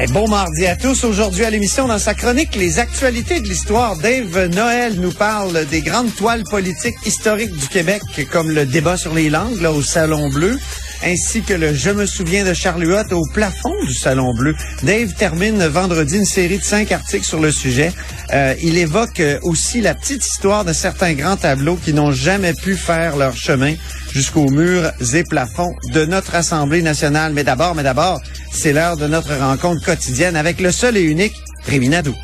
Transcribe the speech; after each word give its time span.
Eh, 0.00 0.06
bon 0.06 0.26
mardi 0.26 0.66
à 0.66 0.74
tous. 0.74 1.04
Aujourd'hui 1.04 1.44
à 1.44 1.50
l'émission, 1.50 1.86
dans 1.86 1.98
sa 1.98 2.14
chronique 2.14 2.56
Les 2.56 2.78
actualités 2.78 3.40
de 3.40 3.46
l'histoire, 3.46 3.94
Dave 3.96 4.46
Noël 4.46 4.94
nous 4.98 5.12
parle 5.12 5.66
des 5.66 5.82
grandes 5.82 6.14
toiles 6.14 6.44
politiques 6.44 6.96
historiques 7.04 7.54
du 7.54 7.68
Québec, 7.68 8.00
comme 8.30 8.50
le 8.50 8.64
débat 8.64 8.96
sur 8.96 9.12
les 9.12 9.28
langues 9.28 9.60
là, 9.60 9.70
au 9.70 9.82
Salon 9.82 10.30
Bleu, 10.30 10.58
ainsi 11.04 11.42
que 11.42 11.52
le 11.52 11.74
Je 11.74 11.90
me 11.90 12.06
souviens 12.06 12.42
de 12.42 12.54
Charles 12.54 12.86
Huot 12.86 13.12
au 13.12 13.26
plafond 13.34 13.74
du 13.86 13.92
Salon 13.92 14.32
Bleu. 14.32 14.54
Dave 14.82 15.12
termine 15.12 15.62
vendredi 15.66 16.16
une 16.16 16.24
série 16.24 16.56
de 16.56 16.64
cinq 16.64 16.90
articles 16.90 17.26
sur 17.26 17.40
le 17.40 17.52
sujet. 17.52 17.92
Euh, 18.32 18.54
il 18.62 18.78
évoque 18.78 19.20
euh, 19.20 19.38
aussi 19.42 19.82
la 19.82 19.94
petite 19.94 20.26
histoire 20.26 20.64
de 20.64 20.72
certains 20.72 21.12
grands 21.12 21.36
tableaux 21.36 21.76
qui 21.76 21.92
n'ont 21.92 22.12
jamais 22.12 22.54
pu 22.54 22.76
faire 22.76 23.18
leur 23.18 23.36
chemin 23.36 23.74
jusqu'aux 24.10 24.48
murs 24.48 24.90
et 25.14 25.22
plafonds 25.22 25.74
de 25.92 26.06
notre 26.06 26.34
Assemblée 26.34 26.80
nationale. 26.80 27.34
Mais 27.34 27.44
d'abord, 27.44 27.74
mais 27.74 27.82
d'abord, 27.82 28.22
c'est 28.52 28.72
l'heure 28.72 28.96
de 28.96 29.06
notre 29.06 29.34
rencontre 29.34 29.84
quotidienne 29.84 30.36
avec 30.36 30.60
le 30.60 30.70
seul 30.70 30.96
et 30.96 31.02
unique 31.02 31.34
Rémi 31.66 31.88
Nadeau. 31.88 32.14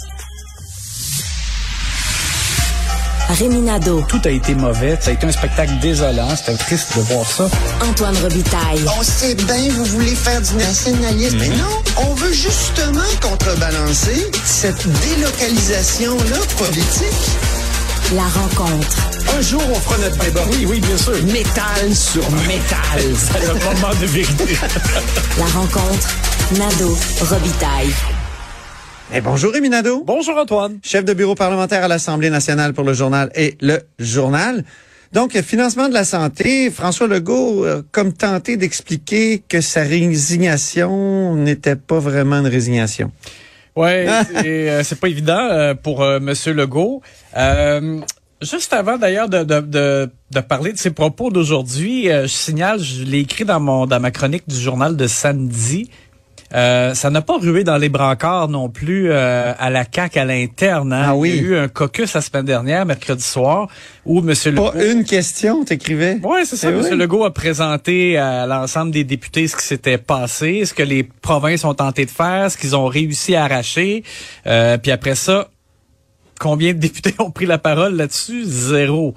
Réminado, 3.29 4.03
Tout 4.09 4.21
a 4.25 4.31
été 4.31 4.55
mauvais. 4.55 4.97
Ça 5.01 5.11
a 5.11 5.13
été 5.13 5.27
un 5.27 5.33
spectacle 5.33 5.73
désolant. 5.81 6.35
C'était 6.35 6.57
triste 6.57 6.97
de 6.97 7.03
voir 7.03 7.27
ça. 7.29 7.49
Antoine 7.83 8.17
Robitaille. 8.17 8.81
On 8.99 9.03
sait 9.03 9.35
bien, 9.35 9.69
vous 9.71 9.85
voulez 9.85 10.15
faire 10.15 10.41
du 10.41 10.55
nationalisme. 10.55 11.37
Mais 11.39 11.49
non, 11.49 11.83
on 12.09 12.15
veut 12.15 12.33
justement 12.33 13.05
contrebalancer 13.21 14.31
cette 14.45 14.87
délocalisation-là 14.89 16.39
politique. 16.57 17.37
La 18.15 18.23
rencontre. 18.23 19.08
Un 19.39 19.41
jour, 19.41 19.63
on 19.71 19.75
fera 19.75 19.99
notre 19.99 20.19
débat. 20.19 20.41
Oui, 20.51 20.67
oui, 20.69 20.81
bien 20.81 20.97
sûr. 20.97 21.13
Métal 21.27 21.95
sur 21.95 22.29
métal. 22.49 23.15
C'est 23.15 23.47
le 23.47 23.55
moment 23.55 23.95
de 24.01 24.07
vérité. 24.07 24.57
La 25.39 25.45
rencontre. 25.45 26.09
Nado 26.59 26.99
Robitaille. 27.21 27.95
Eh, 29.15 29.21
bonjour 29.21 29.53
Rémi 29.53 29.69
Nadeau. 29.69 30.03
Bonjour, 30.05 30.37
Antoine. 30.37 30.81
chef 30.83 31.05
de 31.05 31.15
bureau 31.15 31.37
parlementaire 31.37 31.85
à 31.85 31.89
l'Assemblée 31.89 32.31
nationale 32.31 32.73
pour 32.73 32.83
le 32.83 32.95
journal 32.95 33.31
et 33.37 33.57
le 33.61 33.79
journal. 34.01 34.65
Donc, 35.13 35.41
financement 35.41 35.89
de 35.89 35.95
la 35.95 36.05
santé, 36.05 36.69
François 36.73 37.07
Legault, 37.07 37.65
euh, 37.65 37.83
comme 37.93 38.13
tenté 38.13 38.57
d'expliquer 38.57 39.45
que 39.49 39.61
sa 39.61 39.83
résignation 39.83 41.37
n'était 41.37 41.77
pas 41.77 42.01
vraiment 42.01 42.41
une 42.41 42.49
résignation. 42.49 43.13
Ouais, 43.79 44.09
c'est 44.35 44.71
euh, 44.71 44.97
pas 45.01 45.07
évident 45.07 45.39
euh, 45.39 45.75
pour 45.75 46.03
euh, 46.03 46.19
Monsieur 46.19 46.53
Legault. 46.53 47.01
Juste 48.41 48.73
avant 48.73 48.99
d'ailleurs 48.99 49.29
de, 49.29 49.43
de, 49.43 49.61
de, 49.61 50.11
de 50.31 50.41
parler 50.41 50.73
de 50.73 50.79
ses 50.79 50.91
propos 50.93 51.31
d'aujourd'hui, 51.31 52.09
euh, 52.11 52.23
je 52.23 52.29
signale, 52.29 52.79
je 52.81 53.03
l'ai 53.03 53.19
écrit 53.21 53.45
dans 53.45 53.59
mon 53.59 53.87
dans 53.87 53.99
ma 53.99 54.11
chronique 54.13 54.49
du 54.49 54.59
journal 54.59 54.97
de 54.97 55.07
samedi. 55.09 55.91
Euh, 56.55 56.95
ça 56.95 57.11
n'a 57.11 57.21
pas 57.21 57.37
rué 57.37 57.63
dans 57.63 57.77
les 57.77 57.91
brancards 57.91 58.49
non 58.49 58.71
plus 58.71 59.11
euh, 59.11 59.53
à 59.59 59.69
la 59.69 59.85
CAC 59.85 60.17
à 60.17 60.25
l'interne. 60.25 60.95
hein. 60.95 61.05
Ah 61.09 61.15
oui. 61.15 61.31
Il 61.31 61.37
y 61.37 61.39
a 61.41 61.43
eu 61.43 61.57
un 61.59 61.69
caucus 61.69 62.15
la 62.15 62.23
semaine 62.23 62.47
dernière, 62.47 62.87
mercredi 62.87 63.23
soir, 63.23 63.69
où 64.07 64.23
Monsieur 64.23 64.53
Legault. 64.53 64.71
Pas 64.71 64.87
une 64.87 65.05
question, 65.05 65.63
t'écrivais? 65.65 66.19
Oui, 66.23 66.41
c'est 66.45 66.57
ça. 66.57 66.71
Eh 66.71 66.73
M. 66.73 66.81
oui. 66.91 66.97
Legault 66.97 67.25
a 67.25 67.35
présenté 67.35 68.17
à 68.17 68.47
l'ensemble 68.47 68.93
des 68.93 69.05
députés 69.05 69.47
ce 69.47 69.57
qui 69.57 69.63
s'était 69.67 69.99
passé, 69.99 70.65
ce 70.65 70.73
que 70.73 70.83
les 70.83 71.03
provinces 71.03 71.65
ont 71.65 71.75
tenté 71.75 72.07
de 72.07 72.11
faire, 72.11 72.51
ce 72.51 72.57
qu'ils 72.57 72.75
ont 72.75 72.87
réussi 72.87 73.35
à 73.35 73.45
arracher. 73.45 74.03
Euh, 74.47 74.79
puis 74.79 74.91
après 74.91 75.17
ça, 75.17 75.49
combien 76.39 76.73
de 76.73 76.79
députés 76.79 77.15
ont 77.19 77.31
pris 77.31 77.47
la 77.47 77.59
parole 77.59 77.97
là-dessus? 77.97 78.45
Zéro. 78.45 79.15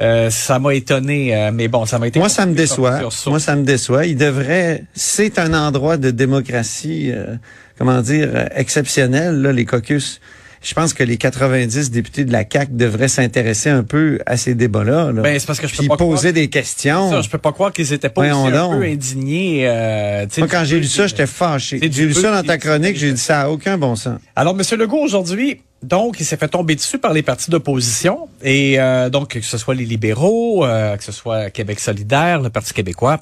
Euh, 0.00 0.30
ça 0.30 0.58
m'a 0.58 0.74
étonné, 0.74 1.34
euh, 1.36 1.50
mais 1.52 1.68
bon, 1.68 1.86
ça 1.86 1.98
m'a 1.98 2.08
été... 2.08 2.18
Moi, 2.18 2.28
ça 2.28 2.46
me 2.46 2.54
déçoit. 2.54 3.00
Moi, 3.26 3.38
ça 3.40 3.56
me 3.56 3.64
déçoit. 3.64 4.06
Il 4.06 4.16
devrait, 4.16 4.84
c'est 4.94 5.38
un 5.38 5.54
endroit 5.54 5.96
de 5.96 6.10
démocratie, 6.10 7.10
euh, 7.12 7.36
comment 7.78 8.00
dire, 8.00 8.48
exceptionnel, 8.54 9.40
là, 9.42 9.52
les 9.52 9.64
caucus. 9.64 10.20
Je 10.64 10.74
pense 10.74 10.94
que 10.94 11.02
les 11.02 11.16
90 11.16 11.90
députés 11.90 12.24
de 12.24 12.30
la 12.30 12.44
CAC 12.44 12.76
devraient 12.76 13.08
s'intéresser 13.08 13.68
un 13.68 13.82
peu 13.82 14.20
à 14.26 14.36
ces 14.36 14.54
débats-là. 14.54 15.10
là. 15.10 15.20
Ben, 15.20 15.36
c'est 15.40 15.46
parce 15.46 15.58
que 15.58 15.66
je 15.66 15.72
peux 15.72 15.78
Puis 15.80 15.88
pas 15.88 15.96
poser 15.96 16.28
croire- 16.28 16.32
des 16.34 16.48
questions. 16.50 17.10
Ça, 17.10 17.20
je 17.20 17.28
peux 17.28 17.38
pas 17.38 17.50
croire 17.50 17.72
qu'ils 17.72 17.92
étaient 17.92 18.08
pas 18.08 18.20
aussi 18.22 18.30
un 18.30 18.50
donc. 18.52 18.78
peu 18.78 18.84
indignés. 18.86 19.64
euh, 19.66 20.24
Moi, 20.38 20.46
quand 20.48 20.62
j'ai 20.64 20.78
lu 20.78 20.86
ça, 20.86 21.08
j'étais 21.08 21.26
fâché. 21.26 21.80
J'ai 21.82 22.06
lu 22.06 22.14
ça 22.14 22.30
dans 22.30 22.46
ta 22.46 22.58
chronique, 22.58 22.96
j'ai 22.96 23.10
dit 23.12 23.20
ça 23.20 23.40
a 23.42 23.48
aucun 23.48 23.76
bon 23.76 23.96
sens. 23.96 24.20
Alors, 24.36 24.54
M. 24.56 24.78
Legault, 24.78 25.02
aujourd'hui, 25.02 25.60
donc, 25.82 26.20
il 26.20 26.24
s'est 26.24 26.36
fait 26.36 26.48
tomber 26.48 26.74
dessus 26.76 26.98
par 26.98 27.12
les 27.12 27.22
partis 27.22 27.50
d'opposition. 27.50 28.28
Et 28.42 28.78
euh, 28.80 29.10
donc, 29.10 29.30
que 29.30 29.40
ce 29.40 29.58
soit 29.58 29.74
les 29.74 29.84
libéraux, 29.84 30.64
euh, 30.64 30.96
que 30.96 31.04
ce 31.04 31.12
soit 31.12 31.50
Québec 31.50 31.80
solidaire, 31.80 32.40
le 32.40 32.50
Parti 32.50 32.72
québécois, 32.72 33.18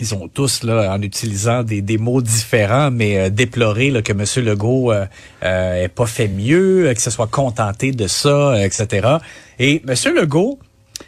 ils 0.00 0.14
ont 0.14 0.26
tous, 0.26 0.64
là, 0.64 0.92
en 0.92 1.00
utilisant 1.02 1.62
des, 1.62 1.80
des 1.82 1.98
mots 1.98 2.20
différents, 2.22 2.90
mais 2.90 3.18
euh, 3.18 3.30
déploré 3.30 3.90
là, 3.90 4.02
que 4.02 4.12
M. 4.12 4.44
Legault 4.44 4.92
euh, 4.92 5.04
euh, 5.44 5.84
ait 5.84 5.88
pas 5.88 6.06
fait 6.06 6.26
mieux, 6.26 6.88
euh, 6.88 6.94
que 6.94 7.00
ce 7.00 7.10
soit 7.10 7.28
contenté 7.28 7.92
de 7.92 8.06
ça, 8.08 8.54
euh, 8.54 8.64
etc. 8.64 9.18
Et 9.58 9.82
M. 9.86 10.14
Legault, 10.16 10.58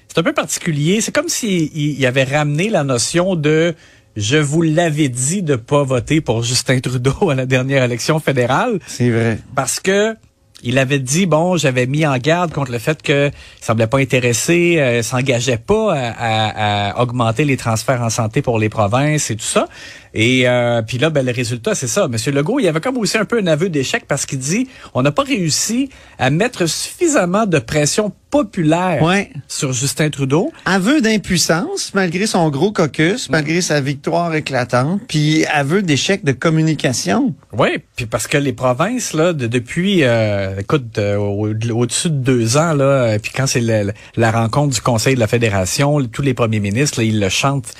c'est 0.09 0.19
un 0.19 0.23
peu 0.23 0.35
particulier. 0.35 1.01
C'est 1.01 1.13
comme 1.13 1.29
s'il 1.29 1.63
il, 1.77 1.99
il 1.99 2.07
avait 2.07 2.25
ramené 2.25 2.69
la 2.69 2.85
notion 2.85 3.35
de 3.35 3.75
je 4.15 4.37
vous 4.37 4.63
l'avais 4.63 5.09
dit 5.09 5.43
de 5.43 5.57
pas 5.57 5.83
voter 5.83 6.21
pour 6.21 6.43
Justin 6.43 6.81
Trudeau 6.81 7.31
à 7.31 7.35
la 7.35 7.45
dernière 7.45 7.83
élection 7.85 8.19
fédérale 8.21 8.79
C'est 8.87 9.11
vrai. 9.11 9.39
parce 9.55 9.79
que 9.81 10.17
il 10.63 10.79
avait 10.79 10.99
dit 10.99 11.27
bon, 11.27 11.57
j'avais 11.57 11.87
mis 11.87 12.07
en 12.07 12.17
garde 12.17 12.53
contre 12.53 12.73
le 12.73 12.79
fait 12.79 13.03
que 13.03 13.29
il 13.29 13.65
semblait 13.65 13.87
pas 13.87 13.99
intéressé, 13.99 14.77
euh, 14.79 15.03
s'engageait 15.03 15.59
pas 15.59 15.95
à, 15.95 17.03
augmenter 17.03 17.45
les 17.45 17.57
transferts 17.57 18.03
en 18.03 18.11
santé 18.11 18.43
pour 18.43 18.59
les 18.59 18.69
provinces 18.69 19.31
et 19.31 19.37
tout 19.37 19.45
ça. 19.45 19.69
Et 20.15 20.49
euh, 20.49 20.81
puis 20.81 20.97
là, 20.97 21.11
ben, 21.11 21.25
le 21.27 21.33
résultat, 21.33 21.75
c'est 21.75 21.87
ça. 21.87 22.09
Monsieur 22.09 22.33
Legault, 22.33 22.59
il 22.59 22.67
avait 22.69 22.81
comme 22.81 22.97
aussi 22.97 23.19
un 23.19 23.27
peu 23.27 23.39
un 23.39 23.47
aveu 23.47 23.69
d'échec 23.69 24.07
parce 24.09 24.25
qu'il 24.25 24.39
dit 24.39 24.69
on 24.95 25.03
n'a 25.03 25.13
pas 25.13 25.25
réussi 25.25 25.91
à 26.19 26.31
mettre 26.31 26.67
suffisamment 26.67 27.45
de 27.45 27.59
pression 27.59 28.13
populaire 28.31 29.03
Ouais. 29.03 29.31
sur 29.49 29.73
Justin 29.73 30.11
Trudeau. 30.11 30.53
Aveu 30.65 31.01
d'impuissance, 31.01 31.93
malgré 31.95 32.27
son 32.27 32.49
gros 32.51 32.73
caucus, 32.73 33.31
malgré 33.31 33.61
sa 33.61 33.81
victoire 33.81 34.35
éclatante, 34.35 35.01
puis 35.09 35.45
aveu 35.47 35.83
d'échec 35.83 36.25
de 36.25 36.33
communication. 36.33 37.35
Oui, 37.53 37.79
puis 37.95 38.07
parce 38.07 38.27
que 38.27 38.37
les 38.39 38.53
provinces 38.53 39.13
là, 39.13 39.33
de, 39.33 39.47
depuis, 39.47 40.03
euh, 40.03 40.59
écoute, 40.59 40.99
euh, 40.99 41.17
au- 41.17 41.49
au-dessus 41.75 42.11
de 42.11 42.17
deux 42.17 42.57
ans 42.57 42.75
là, 42.75 42.85
euh, 42.85 43.19
puis 43.19 43.33
quand 43.35 43.47
c'est 43.47 43.63
la 44.17 44.31
rencontre 44.31 44.75
du 44.75 44.81
Conseil 44.81 45.15
de 45.15 45.21
la 45.21 45.27
Fédération, 45.29 46.03
tous 46.07 46.23
les 46.23 46.35
premiers 46.35 46.61
ministres, 46.61 47.01
là, 47.01 47.05
ils 47.07 47.21
le 47.21 47.29
chantent. 47.29 47.73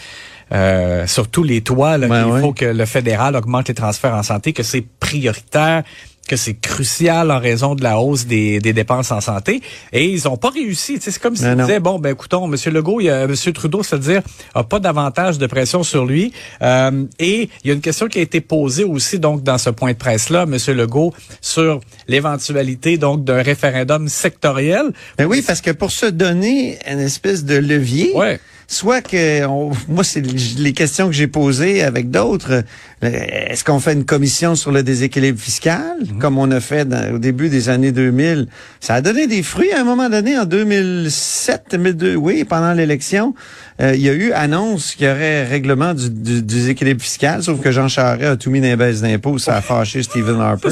Euh, 0.53 1.09
sur 1.09 1.27
tous 1.27 1.43
les 1.43 1.61
toits, 1.63 1.99
là, 1.99 2.07
Ben 2.07 2.25
ouais. 2.29 2.41
faut 2.41 2.53
que 2.53 2.67
le 2.67 2.85
fédéral 2.87 3.35
augmente 3.35 3.67
les 3.67 3.75
transferts 3.75 4.15
en 4.15 4.23
santé, 4.23 4.53
que 4.53 4.63
c'est 4.63 4.85
prioritaire, 5.01 5.83
que 6.27 6.37
c'est 6.37 6.55
crucial 6.55 7.31
en 7.31 7.39
raison 7.39 7.75
de 7.75 7.83
la 7.83 7.99
hausse 7.99 8.27
des, 8.27 8.59
des 8.59 8.73
dépenses 8.73 9.11
en 9.11 9.21
santé. 9.21 9.63
Et 9.93 10.07
ils 10.07 10.29
ont 10.29 10.37
pas 10.37 10.51
réussi. 10.51 10.99
C'est 11.01 11.17
comme 11.19 11.37
s'ils 11.37 11.55
disaient, 11.57 11.81
bon, 11.81 11.99
ben 11.99 12.11
écoutons, 12.13 12.53
M. 12.53 12.57
Legault, 12.73 13.01
il 13.01 13.11
a, 13.11 13.23
M. 13.23 13.35
Trudeau, 13.55 13.83
c'est-à-dire, 13.83 14.23
a 14.55 14.65
pas 14.65 14.79
davantage 14.79 15.39
de 15.39 15.47
pression 15.47 15.83
sur 15.83 16.05
lui. 16.05 16.33
Euh, 16.63 17.05
et 17.19 17.49
il 17.63 17.69
y 17.69 17.71
a 17.71 17.75
une 17.75 17.81
question 17.81 18.09
qui 18.09 18.19
a 18.19 18.23
été 18.23 18.41
posée 18.41 18.85
aussi, 18.85 19.19
donc, 19.19 19.43
dans 19.43 19.59
ce 19.59 19.71
point 19.71 19.93
de 19.93 19.97
presse-là, 19.97 20.43
M. 20.43 20.57
Legault, 20.77 21.13
sur 21.41 21.81
l'éventualité, 22.09 22.99
donc, 22.99 23.25
d'un 23.25 23.43
référendum 23.43 24.09
sectoriel. 24.09 24.87
Ben 25.19 25.27
oui, 25.27 25.43
parce 25.43 25.61
que 25.61 25.71
pour 25.71 25.91
se 25.91 26.07
donner 26.07 26.79
une 26.91 27.01
espèce 27.01 27.45
de 27.45 27.57
levier, 27.57 28.13
Ouais. 28.15 28.41
Soit 28.69 29.01
que, 29.01 29.45
on- 29.47 29.71
moi, 29.89 30.05
c'est 30.05 30.21
les 30.59 30.73
questions 30.73 31.07
que 31.07 31.13
j'ai 31.15 31.27
posées 31.27 31.83
avec 31.83 32.11
d'autres. 32.11 32.63
Euh, 33.05 33.11
Est-ce 33.51 33.63
qu'on 33.65 33.79
fait 33.81 33.93
une 33.93 34.05
commission 34.05 34.55
sur 34.57 34.73
le 34.73 34.83
déséquilibre 34.83 35.39
fiscal, 35.39 35.97
Mhm. 36.01 36.19
comme 36.19 36.39
on 36.39 36.51
a 36.51 36.61
fait 36.61 36.85
dans- 36.89 37.15
au 37.15 37.19
début 37.19 37.49
des 37.49 37.69
années 37.69 37.93
2000? 37.93 38.49
Ça 38.81 38.95
a 38.95 39.01
donné 39.01 39.27
des 39.27 39.43
fruits 39.43 39.73
à 39.73 39.81
un 39.81 39.85
moment 39.85 40.09
donné, 40.09 40.37
en 40.39 40.45
2007, 40.47 41.63
2002, 41.73 42.15
oui, 42.17 42.45
pendant 42.45 42.73
l'élection. 42.73 43.35
Euh, 43.81 43.95
il 43.95 44.01
y 44.03 44.09
a 44.09 44.13
eu 44.13 44.33
annonce 44.33 44.95
qu'il 44.95 45.07
y 45.07 45.11
aurait 45.11 45.45
règlement 45.47 45.93
du, 45.95 46.09
du- 46.11 46.37
du 46.37 46.43
déséquilibre 46.43 47.03
fiscal, 47.03 47.43
sauf 47.43 47.61
que 47.61 47.71
Jean 47.71 47.89
Charest 47.89 48.25
a 48.25 48.37
tout 48.37 48.51
mis 48.51 48.61
dans 48.61 48.69
les 48.69 48.77
baisses 48.77 49.03
d'impôts, 49.03 49.39
ça 49.39 49.57
a 49.57 49.61
fâché 49.61 50.03
Stephen 50.03 50.41
Harper. 50.41 50.69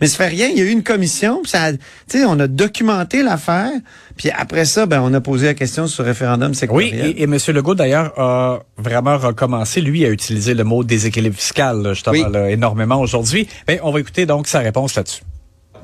Mais 0.00 0.06
ça 0.06 0.16
fait 0.18 0.28
rien, 0.28 0.48
il 0.48 0.58
y 0.58 0.60
a 0.60 0.64
eu 0.64 0.70
une 0.70 0.82
commission, 0.82 1.40
puis 1.42 1.50
ça, 1.50 1.62
a- 1.64 1.72
tu 1.72 1.78
sais, 2.08 2.24
on 2.24 2.38
a 2.40 2.46
documenté 2.46 3.22
l'affaire, 3.22 3.70
puis 4.16 4.30
après 4.30 4.64
ça, 4.66 4.84
ben, 4.86 5.00
on 5.02 5.12
a 5.14 5.20
posé 5.20 5.46
la 5.46 5.54
question 5.54 5.86
sur 5.86 6.02
le 6.02 6.08
référendum 6.10 6.50
Oui, 6.50 6.56
sectoriel. 6.56 7.06
et, 7.16 7.20
et 7.20 7.24
M. 7.24 7.36
Legault, 7.48 7.74
d'ailleurs, 7.74 8.12
a 8.18 8.60
vraiment 8.76 9.16
recommencé, 9.16 9.80
lui, 9.80 10.04
à 10.04 10.10
utiliser 10.10 10.54
le 10.54 10.64
mot 10.64 10.84
déséquilibre 10.84 11.36
fiscal, 11.36 11.80
là, 11.82 11.94
justement, 11.94 12.12
Oui. 12.26 12.32
là, 12.32 12.50
énormément 12.50 13.00
aujourd'hui. 13.00 13.48
Ben, 13.66 13.78
on 13.82 13.90
va 13.92 14.00
écouiter 14.00 14.26
donc 14.26 14.46
sa 14.46 14.58
réponse 14.60 14.94
là-dessus. 14.94 15.22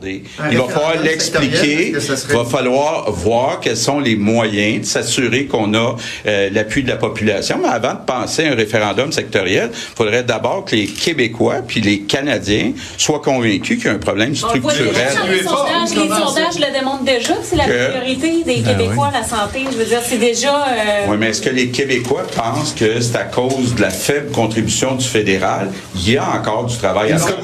Il 0.02 0.22
va 0.58 0.64
falloir 0.68 0.94
l'expliquer. 1.02 1.88
Il 1.90 2.34
va 2.36 2.44
falloir 2.44 3.10
voir 3.10 3.60
quels 3.60 3.76
sont 3.76 4.00
les 4.00 4.16
moyens 4.16 4.80
de 4.82 4.86
s'assurer 4.86 5.46
qu'on 5.46 5.74
a 5.74 5.96
euh, 6.26 6.50
l'appui 6.52 6.82
de 6.82 6.88
la 6.88 6.96
population. 6.96 7.58
Mais 7.62 7.68
avant 7.68 7.94
de 7.94 8.00
penser 8.06 8.46
à 8.46 8.52
un 8.52 8.54
référendum 8.54 9.10
sectoriel, 9.12 9.70
il 9.72 9.96
faudrait 9.96 10.22
d'abord 10.22 10.64
que 10.64 10.76
les 10.76 10.86
Québécois 10.86 11.56
puis 11.66 11.80
les 11.80 12.00
Canadiens 12.00 12.72
soient 12.96 13.20
convaincus 13.20 13.78
qu'il 13.78 13.86
y 13.86 13.88
a 13.88 13.92
un 13.94 13.98
problème 13.98 14.34
On 14.48 14.54
le 14.54 14.60
voit 14.60 14.72
déjà 14.72 14.84
structurel. 14.84 15.16
dans 15.16 15.26
les 15.32 15.42
sondages. 15.42 15.90
Les 15.90 16.24
sondages 16.24 16.58
le 16.68 16.72
démontrent 16.78 17.04
déjà 17.04 17.34
que 17.34 17.44
c'est 17.44 17.56
la 17.56 17.64
Que- 17.64 17.90
priorité 17.90 18.44
des 18.44 18.62
Québécois, 18.62 19.10
la 19.12 19.24
santé. 19.24 19.64
Je 19.70 19.76
veux 19.76 19.84
dire, 19.84 20.00
c'est 20.04 20.18
déjà... 20.18 20.66
euh, 20.68 21.06
Oui, 21.08 21.16
mais 21.18 21.28
est-ce 21.30 21.42
que 21.42 21.50
les 21.50 21.68
Québécois 21.68 22.26
pensent 22.36 22.72
que 22.74 23.00
c'est 23.00 23.16
à 23.16 23.24
cause 23.24 23.74
de 23.74 23.80
la 23.82 23.90
faible 23.90 24.30
contribution 24.32 24.94
du 24.94 25.04
fédéral? 25.04 25.70
Il 25.94 26.10
y 26.12 26.16
a 26.16 26.28
encore 26.30 26.66
du 26.66 26.76
travail 26.76 27.12
à 27.12 27.18
faire. 27.18 27.36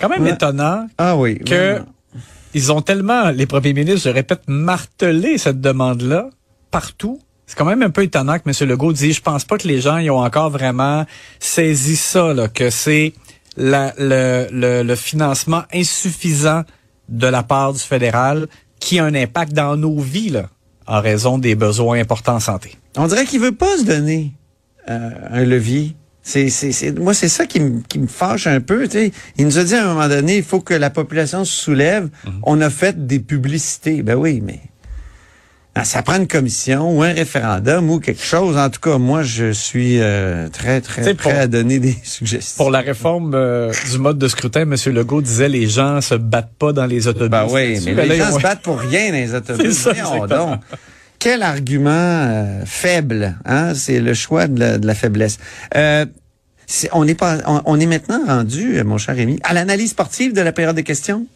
Quand 0.00 0.08
même 0.08 0.22
Ouais. 0.22 0.30
étonnant 0.32 0.86
Ah 0.98 1.16
oui. 1.16 1.38
que 1.38 1.72
vraiment. 1.72 1.86
ils 2.54 2.72
ont 2.72 2.80
tellement, 2.82 3.30
les 3.30 3.46
premiers 3.46 3.72
ministres, 3.74 4.02
je 4.08 4.14
répète, 4.14 4.42
martelé 4.48 5.38
cette 5.38 5.60
demande-là 5.60 6.30
partout. 6.70 7.20
C'est 7.46 7.56
quand 7.56 7.64
même 7.64 7.82
un 7.82 7.90
peu 7.90 8.02
étonnant 8.04 8.38
que 8.38 8.48
M. 8.48 8.68
Legault 8.68 8.92
dise, 8.92 9.16
je 9.16 9.20
pense 9.22 9.44
pas 9.44 9.58
que 9.58 9.66
les 9.66 9.80
gens 9.80 9.98
y 9.98 10.08
ont 10.08 10.18
encore 10.18 10.50
vraiment 10.50 11.04
saisi 11.40 11.96
ça, 11.96 12.32
là, 12.32 12.46
que 12.48 12.70
c'est 12.70 13.12
la- 13.56 13.92
le, 13.98 14.46
le, 14.52 14.82
le 14.84 14.94
financement 14.94 15.62
insuffisant 15.74 16.62
de 17.08 17.26
la 17.26 17.42
part 17.42 17.72
du 17.72 17.80
fédéral 17.80 18.46
qui 18.78 19.00
a 19.00 19.04
un 19.04 19.14
impact 19.16 19.52
dans 19.52 19.76
nos 19.76 19.98
vies, 19.98 20.30
là, 20.30 20.48
en 20.86 21.00
raison 21.00 21.38
des 21.38 21.56
besoins 21.56 21.98
importants 22.00 22.36
en 22.36 22.40
santé. 22.40 22.76
On 22.96 23.06
dirait 23.08 23.24
qu'il 23.26 23.40
veut 23.40 23.52
pas 23.52 23.76
se 23.78 23.84
donner 23.84 24.32
euh, 24.88 25.10
un 25.30 25.44
levier. 25.44 25.94
C'est, 26.22 26.50
c'est, 26.50 26.72
c'est, 26.72 26.98
moi, 26.98 27.14
c'est 27.14 27.28
ça 27.28 27.46
qui 27.46 27.60
me, 27.60 27.80
qui 27.88 27.98
me 27.98 28.06
fâche 28.06 28.46
un 28.46 28.60
peu. 28.60 28.86
Il 29.38 29.44
nous 29.46 29.58
a 29.58 29.64
dit 29.64 29.74
à 29.74 29.84
un 29.84 29.94
moment 29.94 30.08
donné, 30.08 30.36
il 30.36 30.42
faut 30.42 30.60
que 30.60 30.74
la 30.74 30.90
population 30.90 31.44
se 31.44 31.52
soulève. 31.52 32.08
On 32.42 32.60
a 32.60 32.70
fait 32.70 33.06
des 33.06 33.20
publicités. 33.20 34.02
Ben 34.02 34.16
oui, 34.16 34.42
mais 34.44 34.60
ah, 35.76 35.84
ça 35.84 36.02
prend 36.02 36.16
une 36.16 36.26
commission 36.26 36.96
ou 36.96 37.02
un 37.02 37.12
référendum 37.12 37.88
ou 37.90 38.00
quelque 38.00 38.22
chose. 38.24 38.56
En 38.58 38.68
tout 38.70 38.80
cas, 38.80 38.98
moi, 38.98 39.22
je 39.22 39.52
suis 39.52 40.00
euh, 40.00 40.48
très, 40.48 40.80
très 40.80 41.14
prêt 41.14 41.14
pour- 41.14 41.32
à 41.40 41.46
donner 41.46 41.78
des 41.78 41.96
suggestions. 42.02 42.56
Pour 42.62 42.70
la 42.72 42.80
réforme 42.80 43.32
euh, 43.34 43.72
du 43.90 43.98
mode 43.98 44.18
de 44.18 44.26
scrutin, 44.28 44.62
M. 44.62 44.74
Legault 44.86 45.22
disait 45.22 45.48
les 45.48 45.68
gens 45.68 46.00
se 46.00 46.16
battent 46.16 46.52
pas 46.58 46.72
dans 46.72 46.86
les 46.86 47.06
autobus. 47.06 47.30
Ben 47.30 47.46
oui, 47.48 47.80
mais 47.84 47.94
ben 47.94 48.08
les 48.08 48.16
ils 48.16 48.18
gens 48.18 48.36
se 48.36 48.42
battent 48.42 48.62
pour 48.62 48.78
rien 48.78 49.08
dans 49.10 49.14
les 49.16 49.34
autobus. 49.34 49.72
C'est 49.78 49.94
ça. 49.94 50.60
Quel 51.20 51.42
argument 51.42 51.90
euh, 51.92 52.64
faible, 52.64 53.36
hein? 53.44 53.74
C'est 53.74 54.00
le 54.00 54.14
choix 54.14 54.46
de 54.46 54.58
la, 54.58 54.78
de 54.78 54.86
la 54.86 54.94
faiblesse. 54.94 55.36
Euh, 55.76 56.06
on 56.92 57.06
est 57.06 57.14
pas, 57.14 57.36
on, 57.66 57.78
est 57.78 57.84
maintenant 57.84 58.24
rendu, 58.26 58.78
euh, 58.78 58.84
mon 58.84 58.96
cher 58.96 59.16
Rémi, 59.16 59.38
à 59.42 59.52
l'analyse 59.52 59.90
sportive 59.90 60.32
de 60.32 60.40
la 60.40 60.52
période 60.52 60.76
des 60.76 60.82
questions. 60.82 61.26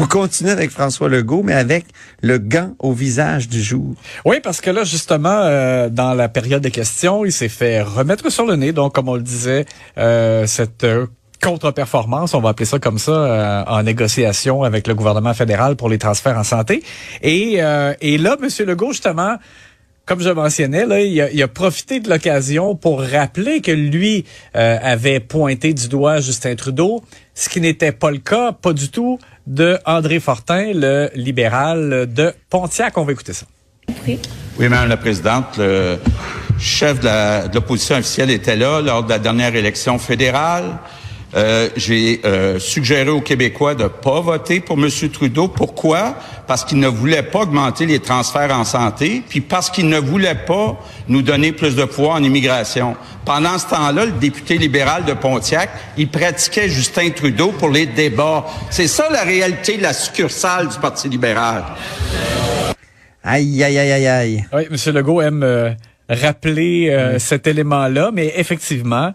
On 0.00 0.06
continue 0.06 0.50
avec 0.50 0.70
François 0.70 1.08
Legault, 1.08 1.42
mais 1.42 1.52
avec 1.52 1.84
le 2.22 2.38
gant 2.38 2.74
au 2.78 2.92
visage 2.92 3.48
du 3.48 3.60
jour. 3.60 3.94
Oui, 4.24 4.36
parce 4.42 4.60
que 4.60 4.70
là, 4.70 4.84
justement, 4.84 5.40
euh, 5.42 5.88
dans 5.88 6.14
la 6.14 6.28
période 6.28 6.62
des 6.62 6.70
questions, 6.70 7.24
il 7.24 7.32
s'est 7.32 7.48
fait 7.48 7.82
remettre 7.82 8.30
sur 8.30 8.46
le 8.46 8.54
nez, 8.54 8.72
donc, 8.72 8.94
comme 8.94 9.08
on 9.08 9.16
le 9.16 9.22
disait, 9.22 9.66
euh, 9.98 10.46
cette 10.46 10.84
euh, 10.84 11.06
contre-performance, 11.42 12.34
on 12.34 12.40
va 12.40 12.50
appeler 12.50 12.66
ça 12.66 12.78
comme 12.78 12.98
ça, 12.98 13.12
euh, 13.12 13.62
en 13.66 13.82
négociation 13.82 14.62
avec 14.62 14.86
le 14.86 14.94
gouvernement 14.94 15.34
fédéral 15.34 15.76
pour 15.76 15.88
les 15.88 15.98
transferts 15.98 16.36
en 16.38 16.44
santé. 16.44 16.82
Et, 17.22 17.56
euh, 17.62 17.94
et 18.00 18.18
là, 18.18 18.36
M. 18.42 18.48
Legault, 18.66 18.92
justement, 18.92 19.36
comme 20.06 20.20
je 20.20 20.30
mentionnais, 20.30 20.86
là, 20.86 21.00
il, 21.00 21.20
a, 21.20 21.30
il 21.30 21.42
a 21.42 21.48
profité 21.48 22.00
de 22.00 22.08
l'occasion 22.10 22.74
pour 22.74 23.00
rappeler 23.02 23.60
que 23.60 23.70
lui 23.70 24.24
euh, 24.56 24.76
avait 24.82 25.20
pointé 25.20 25.72
du 25.72 25.88
doigt 25.88 26.20
Justin 26.20 26.54
Trudeau, 26.56 27.02
ce 27.34 27.48
qui 27.48 27.60
n'était 27.60 27.92
pas 27.92 28.10
le 28.10 28.18
cas, 28.18 28.52
pas 28.52 28.72
du 28.72 28.90
tout, 28.90 29.18
de 29.46 29.78
André 29.86 30.18
Fortin, 30.20 30.72
le 30.74 31.10
libéral 31.14 32.12
de 32.12 32.32
Pontiac. 32.50 32.98
On 32.98 33.04
va 33.04 33.12
écouter 33.12 33.32
ça. 33.32 33.46
Oui, 34.06 34.18
Madame 34.68 34.88
la 34.88 34.96
Présidente, 34.96 35.56
le 35.58 35.98
chef 36.58 37.00
de 37.00 37.06
la- 37.06 37.48
de 37.48 37.54
l'opposition 37.54 37.96
officielle 37.96 38.30
était 38.30 38.56
là 38.56 38.80
lors 38.80 39.02
de 39.04 39.08
la 39.08 39.18
dernière 39.18 39.54
élection 39.56 39.98
fédérale. 39.98 40.64
Euh, 41.34 41.68
J'ai 41.76 42.20
euh, 42.24 42.58
suggéré 42.58 43.08
aux 43.10 43.20
Québécois 43.20 43.74
de 43.74 43.86
pas 43.86 44.20
voter 44.20 44.60
pour 44.60 44.76
M. 44.76 44.88
Trudeau. 45.12 45.46
Pourquoi? 45.46 46.16
Parce 46.46 46.64
qu'il 46.64 46.78
ne 46.78 46.88
voulait 46.88 47.22
pas 47.22 47.40
augmenter 47.40 47.86
les 47.86 48.00
transferts 48.00 48.52
en 48.52 48.64
santé, 48.64 49.22
puis 49.28 49.40
parce 49.40 49.70
qu'il 49.70 49.88
ne 49.88 49.98
voulait 49.98 50.34
pas 50.34 50.76
nous 51.06 51.22
donner 51.22 51.52
plus 51.52 51.76
de 51.76 51.84
pouvoir 51.84 52.16
en 52.16 52.22
immigration. 52.22 52.96
Pendant 53.24 53.58
ce 53.58 53.68
temps-là, 53.68 54.06
le 54.06 54.12
député 54.12 54.58
libéral 54.58 55.04
de 55.04 55.12
Pontiac, 55.12 55.70
il 55.96 56.08
pratiquait 56.08 56.68
Justin 56.68 57.10
Trudeau 57.10 57.52
pour 57.52 57.70
les 57.70 57.86
débats. 57.86 58.44
C'est 58.70 58.88
ça 58.88 59.08
la 59.10 59.22
réalité 59.22 59.76
de 59.76 59.82
la 59.82 59.92
succursale 59.92 60.68
du 60.68 60.78
Parti 60.78 61.08
libéral. 61.08 61.62
Aïe, 63.22 63.62
aïe, 63.62 63.78
aïe, 63.78 63.92
aïe, 63.92 64.06
aïe. 64.08 64.44
Oui, 64.52 64.62
M. 64.68 64.94
Legault 64.94 65.20
aime 65.20 65.42
euh, 65.44 65.70
rappeler 66.08 66.88
euh, 66.90 67.18
cet 67.20 67.46
élément-là, 67.46 68.10
mais 68.12 68.32
effectivement, 68.36 69.12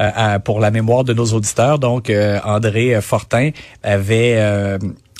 euh, 0.00 0.10
à- 0.14 0.38
pour 0.40 0.60
la 0.60 0.70
mémoire 0.70 1.04
de 1.04 1.12
nos 1.14 1.26
auditeurs, 1.26 1.78
donc 1.78 2.10
euh, 2.10 2.38
André 2.44 2.94
euh, 2.94 3.00
Fortin 3.00 3.50
avait 3.82 4.34
euh, 4.38 4.78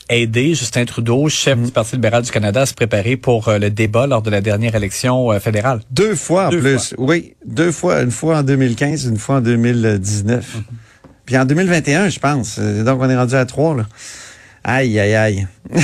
aidé 0.09 0.55
Justin 0.55 0.85
Trudeau, 0.85 1.29
chef 1.29 1.59
du 1.61 1.71
Parti 1.71 1.97
libéral 1.97 2.23
du 2.23 2.31
Canada, 2.31 2.63
à 2.63 2.67
se 2.67 2.75
préparer 2.75 3.17
pour 3.17 3.51
le 3.51 3.71
débat 3.71 4.07
lors 4.07 4.23
de 4.23 4.31
la 4.31 4.41
dernière 4.41 4.75
élection 4.75 5.31
fédérale. 5.41 5.81
Deux 5.91 6.15
fois 6.15 6.47
en 6.49 6.51
Deux 6.51 6.61
plus. 6.61 6.95
Oui, 6.99 7.35
deux 7.47 7.73
fois. 7.73 8.03
Une 8.03 8.11
fois 8.11 8.39
en 8.39 8.43
2015, 8.43 9.07
une 9.07 9.17
fois 9.19 9.37
en 9.37 9.41
2019. 9.41 10.57
Puis 11.25 11.39
en 11.39 11.47
2021, 11.47 12.11
je 12.11 12.19
pense. 12.19 12.59
Donc, 12.59 13.01
on 13.01 13.09
est 13.09 13.17
rendu 13.17 13.35
à 13.35 13.47
trois, 13.47 13.75
là. 13.75 13.87
Aïe, 14.63 14.99
aïe, 15.01 15.15
aïe. 15.15 15.47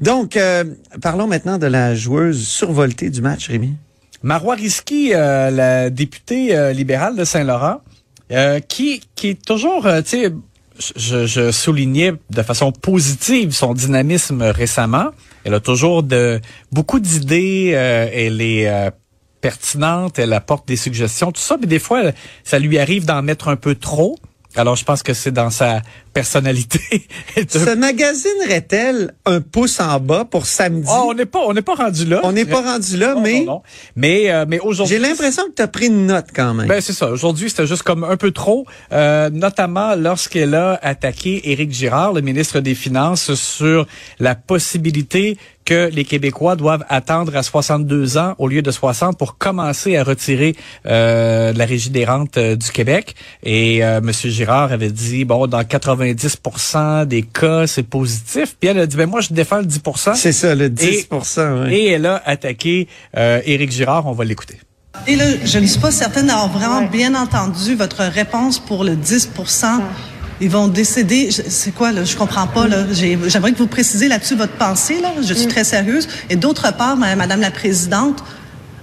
Donc, 0.00 0.36
euh, 0.36 0.64
parlons 1.02 1.26
maintenant 1.26 1.58
de 1.58 1.66
la 1.66 1.94
joueuse 1.94 2.46
survoltée 2.46 3.10
du 3.10 3.22
match, 3.22 3.48
Rémi. 3.48 3.74
Marois 4.24 4.54
Risky, 4.54 5.10
euh, 5.12 5.50
la 5.50 5.90
députée 5.90 6.56
euh, 6.56 6.72
libérale 6.72 7.14
de 7.14 7.24
Saint-Laurent, 7.24 7.82
euh, 8.32 8.58
qui, 8.58 9.02
qui 9.14 9.28
est 9.28 9.44
toujours, 9.44 9.84
euh, 9.84 10.00
tu 10.00 10.22
sais, 10.22 10.32
je, 10.96 11.26
je 11.26 11.50
soulignais 11.50 12.14
de 12.30 12.42
façon 12.42 12.72
positive 12.72 13.52
son 13.52 13.74
dynamisme 13.74 14.40
récemment. 14.42 15.10
Elle 15.44 15.52
a 15.52 15.60
toujours 15.60 16.02
de 16.02 16.40
beaucoup 16.72 17.00
d'idées. 17.00 17.68
elle 17.68 18.40
est 18.40 18.90
pertinente. 19.40 20.18
Elle 20.18 20.32
apporte 20.32 20.66
des 20.66 20.76
suggestions, 20.76 21.30
tout 21.30 21.40
ça. 21.40 21.58
Mais 21.60 21.68
des 21.68 21.78
fois, 21.78 22.02
ça 22.42 22.58
lui 22.58 22.78
arrive 22.78 23.04
d'en 23.04 23.22
mettre 23.22 23.48
un 23.48 23.56
peu 23.56 23.76
trop. 23.76 24.16
Alors, 24.56 24.74
je 24.74 24.84
pense 24.84 25.04
que 25.04 25.14
c'est 25.14 25.30
dans 25.32 25.50
sa 25.50 25.82
personnalité. 26.14 26.80
Se 27.48 27.74
magasinerait-elle 27.74 29.14
un 29.26 29.40
pouce 29.40 29.80
en 29.80 30.00
bas 30.00 30.24
pour 30.24 30.46
samedi? 30.46 30.88
Oh, 30.90 31.08
on 31.08 31.14
n'est 31.14 31.26
pas, 31.26 31.40
on 31.40 31.52
n'est 31.52 31.62
pas 31.62 31.74
rendu 31.74 32.06
là. 32.06 32.20
On 32.22 32.32
n'est 32.32 32.44
pas 32.44 32.62
rendu 32.62 32.96
là, 32.96 33.14
Non, 33.14 33.20
mais 33.20 33.40
non, 33.40 33.46
non. 33.46 33.62
mais 33.96 34.30
euh, 34.30 34.46
mais 34.48 34.60
aujourd'hui, 34.60 34.96
j'ai 34.96 35.02
l'impression 35.02 35.42
que 35.48 35.54
tu 35.56 35.62
as 35.62 35.68
pris 35.68 35.86
une 35.86 36.06
note 36.06 36.28
quand 36.34 36.54
même. 36.54 36.68
Ben 36.68 36.80
c'est 36.80 36.92
ça. 36.92 37.10
Aujourd'hui, 37.10 37.50
c'était 37.50 37.66
juste 37.66 37.82
comme 37.82 38.04
un 38.04 38.16
peu 38.16 38.30
trop, 38.30 38.64
euh, 38.92 39.28
notamment 39.30 39.94
lorsqu'elle 39.96 40.54
a 40.54 40.78
attaqué 40.80 41.50
Éric 41.50 41.72
Girard, 41.72 42.12
le 42.12 42.20
ministre 42.22 42.60
des 42.60 42.74
Finances, 42.74 43.34
sur 43.34 43.86
la 44.20 44.34
possibilité 44.34 45.36
que 45.64 45.88
les 45.90 46.04
Québécois 46.04 46.56
doivent 46.56 46.84
attendre 46.88 47.36
à 47.36 47.42
62 47.42 48.18
ans 48.18 48.34
au 48.38 48.48
lieu 48.48 48.62
de 48.62 48.70
60 48.70 49.18
pour 49.18 49.38
commencer 49.38 49.96
à 49.96 50.04
retirer 50.04 50.54
euh, 50.86 51.52
la 51.52 51.64
régie 51.64 51.90
des 51.90 52.04
rentes 52.04 52.36
euh, 52.36 52.56
du 52.56 52.70
Québec. 52.70 53.14
Et 53.42 53.84
euh, 53.84 53.98
M. 53.98 54.12
Girard 54.12 54.72
avait 54.72 54.90
dit, 54.90 55.24
bon, 55.24 55.46
dans 55.46 55.64
90 56.12 57.06
des 57.06 57.22
cas, 57.22 57.66
c'est 57.66 57.82
positif. 57.82 58.56
Puis 58.60 58.68
elle 58.68 58.78
a 58.80 58.86
dit, 58.86 58.96
ben 58.96 59.08
moi, 59.08 59.20
je 59.20 59.32
défends 59.32 59.58
le 59.58 59.66
10 59.66 59.80
C'est 60.14 60.32
ça, 60.32 60.54
le 60.54 60.68
10 60.70 60.84
Et, 60.86 61.06
oui. 61.10 61.72
et 61.74 61.90
elle 61.92 62.06
a 62.06 62.22
attaqué 62.24 62.88
euh, 63.16 63.40
Éric 63.44 63.70
Girard. 63.72 64.06
On 64.06 64.12
va 64.12 64.24
l'écouter. 64.24 64.58
Et 65.06 65.16
là, 65.16 65.24
je 65.44 65.58
ne 65.58 65.66
suis 65.66 65.80
pas 65.80 65.90
certaine 65.90 66.26
d'avoir 66.28 66.48
vraiment 66.48 66.82
bien 66.82 67.14
entendu 67.14 67.74
votre 67.74 68.02
réponse 68.04 68.58
pour 68.58 68.84
le 68.84 68.94
10 68.94 69.30
Ils 70.40 70.50
vont 70.50 70.68
décéder. 70.68 71.30
C'est 71.30 71.72
quoi, 71.72 71.92
là? 71.92 72.04
Je 72.04 72.16
comprends 72.16 72.46
pas, 72.46 72.66
là. 72.68 72.84
J'ai- 72.92 73.18
J'aimerais 73.28 73.52
que 73.52 73.58
vous 73.58 73.66
précisiez 73.66 74.08
là-dessus 74.08 74.34
votre 74.36 74.52
pensée, 74.54 75.00
là. 75.00 75.12
Je 75.22 75.34
suis 75.34 75.46
très 75.48 75.64
sérieuse. 75.64 76.08
Et 76.30 76.36
d'autre 76.36 76.72
part, 76.76 76.96
ma- 76.96 77.16
Madame 77.16 77.40
la 77.40 77.50
Présidente, 77.50 78.22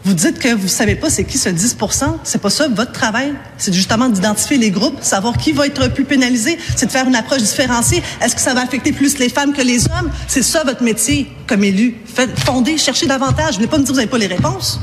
vous 0.03 0.13
dites 0.13 0.39
que 0.39 0.53
vous 0.53 0.67
savez 0.67 0.95
pas 0.95 1.09
c'est 1.09 1.23
qui 1.23 1.37
ce 1.37 1.49
10% 1.49 2.17
C'est 2.23 2.41
pas 2.41 2.49
ça 2.49 2.67
votre 2.67 2.91
travail? 2.91 3.33
C'est 3.57 3.73
justement 3.73 4.09
d'identifier 4.09 4.57
les 4.57 4.71
groupes, 4.71 4.97
savoir 5.01 5.37
qui 5.37 5.51
va 5.51 5.67
être 5.67 5.87
plus 5.93 6.05
pénalisé. 6.05 6.57
C'est 6.75 6.87
de 6.87 6.91
faire 6.91 7.07
une 7.07 7.15
approche 7.15 7.43
différenciée. 7.43 8.01
Est-ce 8.21 8.35
que 8.35 8.41
ça 8.41 8.53
va 8.53 8.61
affecter 8.61 8.91
plus 8.91 9.19
les 9.19 9.29
femmes 9.29 9.53
que 9.53 9.61
les 9.61 9.85
hommes? 9.85 10.09
C'est 10.27 10.43
ça 10.43 10.63
votre 10.63 10.83
métier 10.83 11.31
comme 11.45 11.63
élu. 11.63 11.97
Faites, 12.05 12.37
fondez, 12.39 12.77
cherchez 12.77 13.05
davantage. 13.05 13.51
Vous 13.51 13.55
voulez 13.55 13.67
pas 13.67 13.77
me 13.77 13.83
dire 13.83 13.89
que 13.89 13.93
vous 13.93 13.99
n'avez 13.99 14.09
pas 14.09 14.17
les 14.17 14.27
réponses? 14.27 14.79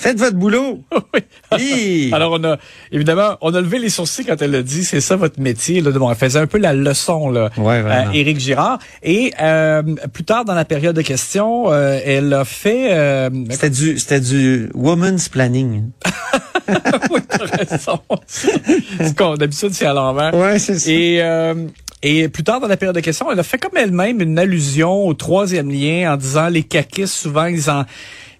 Faites 0.00 0.18
votre 0.18 0.36
boulot. 0.36 0.82
Oui. 1.52 2.10
Alors 2.14 2.32
on 2.40 2.44
a 2.44 2.58
évidemment 2.92 3.36
on 3.40 3.52
a 3.54 3.60
levé 3.60 3.80
les 3.80 3.88
sourcils 3.90 4.24
quand 4.24 4.40
elle 4.40 4.52
l'a 4.52 4.62
dit, 4.62 4.84
c'est 4.84 5.00
ça 5.00 5.16
votre 5.16 5.40
métier. 5.40 5.80
Là, 5.80 5.90
bon, 5.90 6.08
elle 6.08 6.16
faisait 6.16 6.38
un 6.38 6.46
peu 6.46 6.58
la 6.58 6.72
leçon 6.74 7.28
là, 7.28 7.50
Ouais, 7.58 7.82
vraiment. 7.82 8.10
à 8.10 8.14
Éric 8.14 8.38
Girard. 8.38 8.78
Et 9.02 9.32
euh, 9.42 9.82
plus 10.12 10.22
tard 10.24 10.44
dans 10.44 10.54
la 10.54 10.64
période 10.64 10.94
de 10.94 11.02
questions, 11.02 11.70
euh, 11.72 11.98
elle 12.04 12.32
a 12.32 12.44
fait. 12.44 12.92
Euh, 12.92 13.30
C'était 13.50 13.70
du, 13.70 13.98
c'était 13.98 14.20
du 14.20 14.70
woman's 14.74 15.28
planning. 15.28 15.90
oui, 17.10 17.20
t'as 17.28 17.44
raison. 17.46 18.00
C'est 18.28 19.16
qu'on 19.16 19.34
d'habitude 19.34 19.70
c'est 19.72 19.86
à 19.86 19.92
l'envers. 19.92 20.32
Ouais, 20.34 20.58
c'est 20.60 20.78
ça. 20.78 20.90
Et 20.90 21.18
euh, 21.20 21.66
et 22.02 22.28
plus 22.28 22.44
tard 22.44 22.60
dans 22.60 22.68
la 22.68 22.76
période 22.76 22.94
de 22.94 23.00
questions, 23.00 23.30
elle 23.30 23.40
a 23.40 23.42
fait 23.42 23.58
comme 23.58 23.76
elle-même 23.76 24.20
une 24.22 24.38
allusion 24.38 25.04
au 25.06 25.14
troisième 25.14 25.68
lien 25.70 26.12
en 26.14 26.16
disant 26.16 26.48
les 26.48 26.62
caquistes 26.62 27.12
souvent 27.14 27.46
ils 27.46 27.68
en 27.70 27.84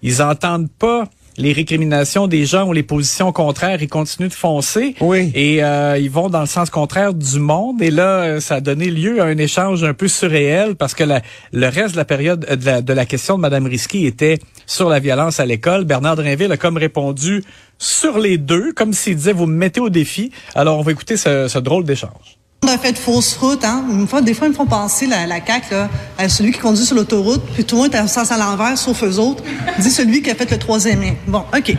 ils 0.02 0.22
entendent 0.22 0.70
pas 0.78 1.04
les 1.40 1.52
récriminations 1.52 2.26
des 2.26 2.44
gens 2.44 2.68
ou 2.68 2.72
les 2.72 2.82
positions 2.82 3.32
contraires, 3.32 3.82
ils 3.82 3.88
continuent 3.88 4.28
de 4.28 4.32
foncer. 4.34 4.94
Oui. 5.00 5.32
Et 5.34 5.64
euh, 5.64 5.98
ils 5.98 6.10
vont 6.10 6.28
dans 6.28 6.40
le 6.40 6.46
sens 6.46 6.70
contraire 6.70 7.14
du 7.14 7.38
monde. 7.40 7.80
Et 7.82 7.90
là, 7.90 8.20
euh, 8.22 8.40
ça 8.40 8.56
a 8.56 8.60
donné 8.60 8.90
lieu 8.90 9.20
à 9.20 9.24
un 9.24 9.38
échange 9.38 9.82
un 9.84 9.94
peu 9.94 10.08
surréel 10.08 10.76
parce 10.76 10.94
que 10.94 11.04
la- 11.04 11.22
le 11.52 11.66
reste 11.68 11.92
de 11.92 11.96
la 11.96 12.04
période 12.04 12.46
euh, 12.50 12.56
de 12.56 12.66
la, 12.66 12.82
de 12.82 12.92
la 12.92 13.06
question 13.06 13.36
de 13.36 13.40
Madame 13.40 13.66
Risky 13.66 14.06
était 14.06 14.38
sur 14.66 14.88
la 14.88 14.98
violence 15.00 15.40
à 15.40 15.46
l'école. 15.46 15.84
Bernard 15.84 16.16
Drinville 16.16 16.52
a 16.52 16.56
comme 16.56 16.76
répondu 16.76 17.42
sur 17.78 18.18
les 18.18 18.36
deux, 18.36 18.72
comme 18.72 18.92
s'il 18.92 19.16
disait 19.16 19.32
vous 19.32 19.46
me 19.46 19.56
mettez 19.56 19.80
au 19.80 19.88
défi. 19.88 20.30
Alors 20.54 20.78
on 20.78 20.82
va 20.82 20.92
écouter 20.92 21.16
ce, 21.16 21.48
ce 21.48 21.58
drôle 21.58 21.84
d'échange. 21.84 22.36
On 22.62 22.68
a 22.68 22.76
fait 22.76 22.92
de 22.92 22.98
fausses 22.98 23.36
routes, 23.38 23.64
hein. 23.64 23.84
Une 23.90 24.06
fois, 24.06 24.20
des 24.20 24.34
fois, 24.34 24.46
ils 24.46 24.50
me 24.50 24.54
font 24.54 24.66
penser, 24.66 25.06
la, 25.06 25.26
la 25.26 25.36
CAQ, 25.44 25.72
là, 25.72 25.88
à 26.18 26.28
celui 26.28 26.52
qui 26.52 26.58
conduit 26.58 26.84
sur 26.84 26.94
l'autoroute, 26.94 27.42
puis 27.54 27.64
tout 27.64 27.76
le 27.76 27.82
monde 27.82 27.94
est 27.94 27.98
en 27.98 28.06
sens 28.06 28.30
à 28.30 28.36
l'envers, 28.36 28.76
sauf 28.76 29.02
eux 29.02 29.18
autres. 29.18 29.42
Dit 29.78 29.90
celui 29.90 30.20
qui 30.20 30.30
a 30.30 30.34
fait 30.34 30.50
le 30.50 30.58
troisième 30.58 31.00
lien. 31.00 31.14
Bon, 31.26 31.42
OK. 31.56 31.74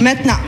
Maintenant, 0.00 0.38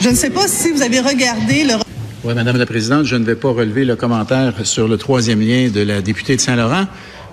je 0.00 0.10
ne 0.10 0.14
sais 0.14 0.28
pas 0.28 0.46
si 0.46 0.70
vous 0.72 0.82
avez 0.82 1.00
regardé 1.00 1.64
le 1.64 1.74
Oui, 2.22 2.34
Madame 2.34 2.58
la 2.58 2.66
Présidente, 2.66 3.06
je 3.06 3.16
ne 3.16 3.24
vais 3.24 3.34
pas 3.34 3.48
relever 3.50 3.86
le 3.86 3.96
commentaire 3.96 4.52
sur 4.64 4.88
le 4.88 4.98
troisième 4.98 5.40
lien 5.40 5.70
de 5.70 5.80
la 5.80 6.02
députée 6.02 6.36
de 6.36 6.40
Saint-Laurent, 6.42 6.84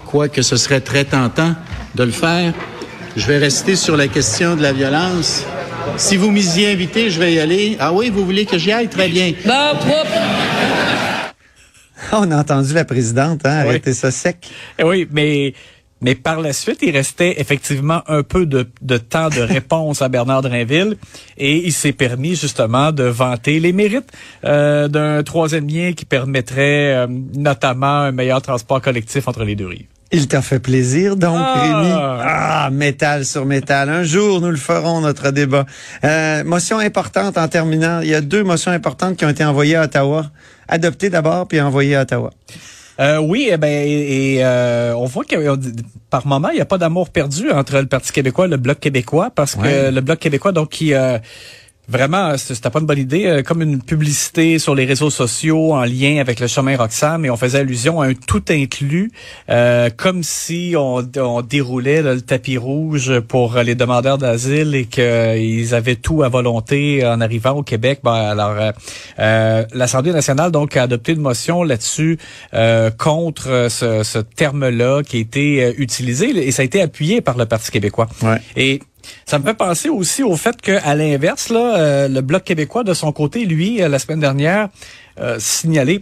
quoique 0.05 0.41
ce 0.41 0.55
serait 0.55 0.81
très 0.81 1.03
tentant 1.03 1.55
de 1.95 2.03
le 2.03 2.11
faire. 2.11 2.53
Je 3.17 3.27
vais 3.27 3.37
rester 3.37 3.75
sur 3.75 3.97
la 3.97 4.07
question 4.07 4.55
de 4.55 4.61
la 4.61 4.71
violence. 4.71 5.43
Si 5.97 6.15
vous 6.15 6.31
m'y 6.31 6.65
invitez, 6.65 7.09
je 7.09 7.19
vais 7.19 7.33
y 7.33 7.39
aller. 7.39 7.75
Ah 7.81 7.91
oui, 7.91 8.09
vous 8.09 8.23
voulez 8.23 8.45
que 8.45 8.57
j'y 8.57 8.71
aille? 8.71 8.87
Très 8.87 9.09
bien. 9.09 9.33
On 12.13 12.31
a 12.31 12.37
entendu 12.37 12.73
la 12.73 12.85
présidente, 12.85 13.41
hein, 13.45 13.61
Oui. 13.63 13.69
arrêter 13.69 13.93
ça 13.93 14.11
sec. 14.11 14.49
Eh 14.79 14.83
oui, 14.83 15.07
mais 15.11 15.53
mais 15.99 16.13
par 16.13 16.41
la 16.41 16.53
suite, 16.53 16.79
il 16.83 16.91
restait 16.91 17.35
effectivement 17.41 18.03
un 18.07 18.21
peu 18.21 18.45
de, 18.45 18.69
de 18.83 18.97
temps 18.97 19.29
de 19.29 19.41
réponse 19.41 20.03
à 20.03 20.09
Bernard 20.09 20.43
Drinville 20.43 20.95
et 21.39 21.65
il 21.65 21.73
s'est 21.73 21.91
permis 21.91 22.35
justement 22.35 22.91
de 22.91 23.03
vanter 23.05 23.59
les 23.59 23.73
mérites 23.73 24.11
euh, 24.43 24.87
d'un 24.87 25.23
troisième 25.23 25.67
lien 25.67 25.93
qui 25.93 26.05
permettrait 26.05 26.93
euh, 26.93 27.07
notamment 27.35 27.87
un 28.01 28.11
meilleur 28.11 28.43
transport 28.43 28.79
collectif 28.79 29.27
entre 29.27 29.43
les 29.43 29.55
deux 29.55 29.65
rives. 29.67 29.87
Il 30.11 30.27
t'a 30.29 30.41
fait 30.41 30.59
plaisir, 30.59 31.17
donc, 31.17 31.37
Ah. 31.37 31.61
Rémi? 31.61 31.91
Ah, 31.93 32.69
métal 32.71 33.25
sur 33.25 33.45
métal. 33.45 33.89
Un 33.89 34.03
jour, 34.03 34.39
nous 34.39 34.49
le 34.51 34.55
ferons, 34.57 35.01
notre 35.01 35.31
débat. 35.31 35.65
Euh, 36.05 36.43
motion 36.45 36.79
importante 36.79 37.37
en 37.37 37.47
terminant. 37.49 37.99
Il 38.01 38.07
y 38.09 38.15
a 38.15 38.21
deux 38.21 38.43
motions 38.43 38.71
importantes 38.71 39.17
qui 39.17 39.25
ont 39.25 39.29
été 39.29 39.43
envoyées 39.43 39.75
à 39.75 39.83
Ottawa. 39.83 40.27
Adoptées 40.69 41.09
d'abord, 41.09 41.47
puis 41.47 41.59
envoyées 41.59 41.95
à 41.97 42.03
Ottawa. 42.03 42.31
Euh, 42.99 43.17
oui, 43.19 43.49
eh 43.51 43.57
ben, 43.57 43.67
et, 43.67 44.35
et, 44.37 44.43
euh, 44.45 44.95
on 44.95 45.05
voit 45.05 45.23
que 45.23 45.35
par 46.09 46.25
moment, 46.25 46.49
il 46.49 46.55
n'y 46.55 46.61
a 46.61 46.65
pas 46.65 46.77
d'amour 46.79 47.09
perdu 47.09 47.51
entre 47.51 47.77
le 47.77 47.85
Parti 47.85 48.11
québécois 48.11 48.45
et 48.45 48.49
le 48.49 48.57
Bloc 48.57 48.79
québécois, 48.79 49.29
parce 49.35 49.55
que 49.55 49.91
le 49.91 50.01
Bloc 50.01 50.19
québécois, 50.19 50.51
donc, 50.51 50.69
qui 50.69 50.93
euh, 50.93 51.19
vraiment, 51.87 52.37
c'était 52.37 52.69
pas 52.69 52.79
une 52.79 52.85
bonne 52.85 52.97
idée, 52.99 53.25
euh, 53.25 53.43
comme 53.43 53.61
une 53.61 53.81
publicité 53.81 54.59
sur 54.59 54.75
les 54.75 54.85
réseaux 54.85 55.09
sociaux 55.09 55.73
en 55.73 55.83
lien 55.83 56.17
avec 56.19 56.39
le 56.39 56.47
chemin 56.47 56.77
Roxham, 56.77 57.25
et 57.25 57.29
on 57.29 57.37
faisait 57.37 57.59
allusion 57.59 58.01
à 58.01 58.07
un 58.07 58.13
tout 58.13 58.43
inclus, 58.49 59.11
euh, 59.49 59.89
comme 59.95 60.23
si 60.23 60.75
on, 60.77 61.01
on 61.17 61.41
déroulait 61.41 62.01
là, 62.01 62.13
le 62.13 62.21
tapis 62.21 62.57
rouge 62.57 63.19
pour 63.21 63.55
les 63.55 63.75
demandeurs 63.75 64.17
d'asile 64.17 64.75
et 64.75 64.85
qu'ils 64.85 65.73
avaient 65.73 65.95
tout 65.95 66.23
à 66.23 66.29
volonté 66.29 67.05
en 67.05 67.21
arrivant 67.21 67.51
au 67.51 67.63
Québec. 67.63 67.99
Bon, 68.03 68.11
alors, 68.11 68.55
euh, 68.59 68.71
euh, 69.19 69.65
l'Assemblée 69.73 70.11
nationale 70.11 70.51
donc 70.51 70.75
a 70.77 70.83
adopté 70.83 71.13
une 71.13 71.21
motion 71.21 71.63
là-dessus 71.63 72.17
euh, 72.53 72.89
contre 72.91 73.67
ce, 73.69 74.03
ce 74.03 74.19
terme-là 74.19 75.03
qui 75.03 75.17
a 75.17 75.19
été 75.19 75.75
utilisé 75.77 76.47
et 76.47 76.51
ça 76.51 76.61
a 76.61 76.65
été 76.65 76.81
appuyé 76.81 77.21
par 77.21 77.37
le 77.37 77.45
Parti 77.45 77.71
québécois. 77.71 78.07
Ouais. 78.21 78.37
Et 78.55 78.81
ça 79.25 79.39
me 79.39 79.43
fait 79.43 79.53
penser 79.53 79.89
aussi 79.89 80.23
au 80.23 80.35
fait 80.35 80.59
qu'à 80.61 80.95
l'inverse, 80.95 81.49
là, 81.49 81.77
euh, 81.77 82.07
le 82.07 82.21
Bloc 82.21 82.43
québécois, 82.43 82.83
de 82.83 82.93
son 82.93 83.11
côté, 83.11 83.45
lui, 83.45 83.81
euh, 83.81 83.89
la 83.89 83.99
semaine 83.99 84.19
dernière, 84.19 84.69
euh, 85.19 85.37
signalé 85.39 86.01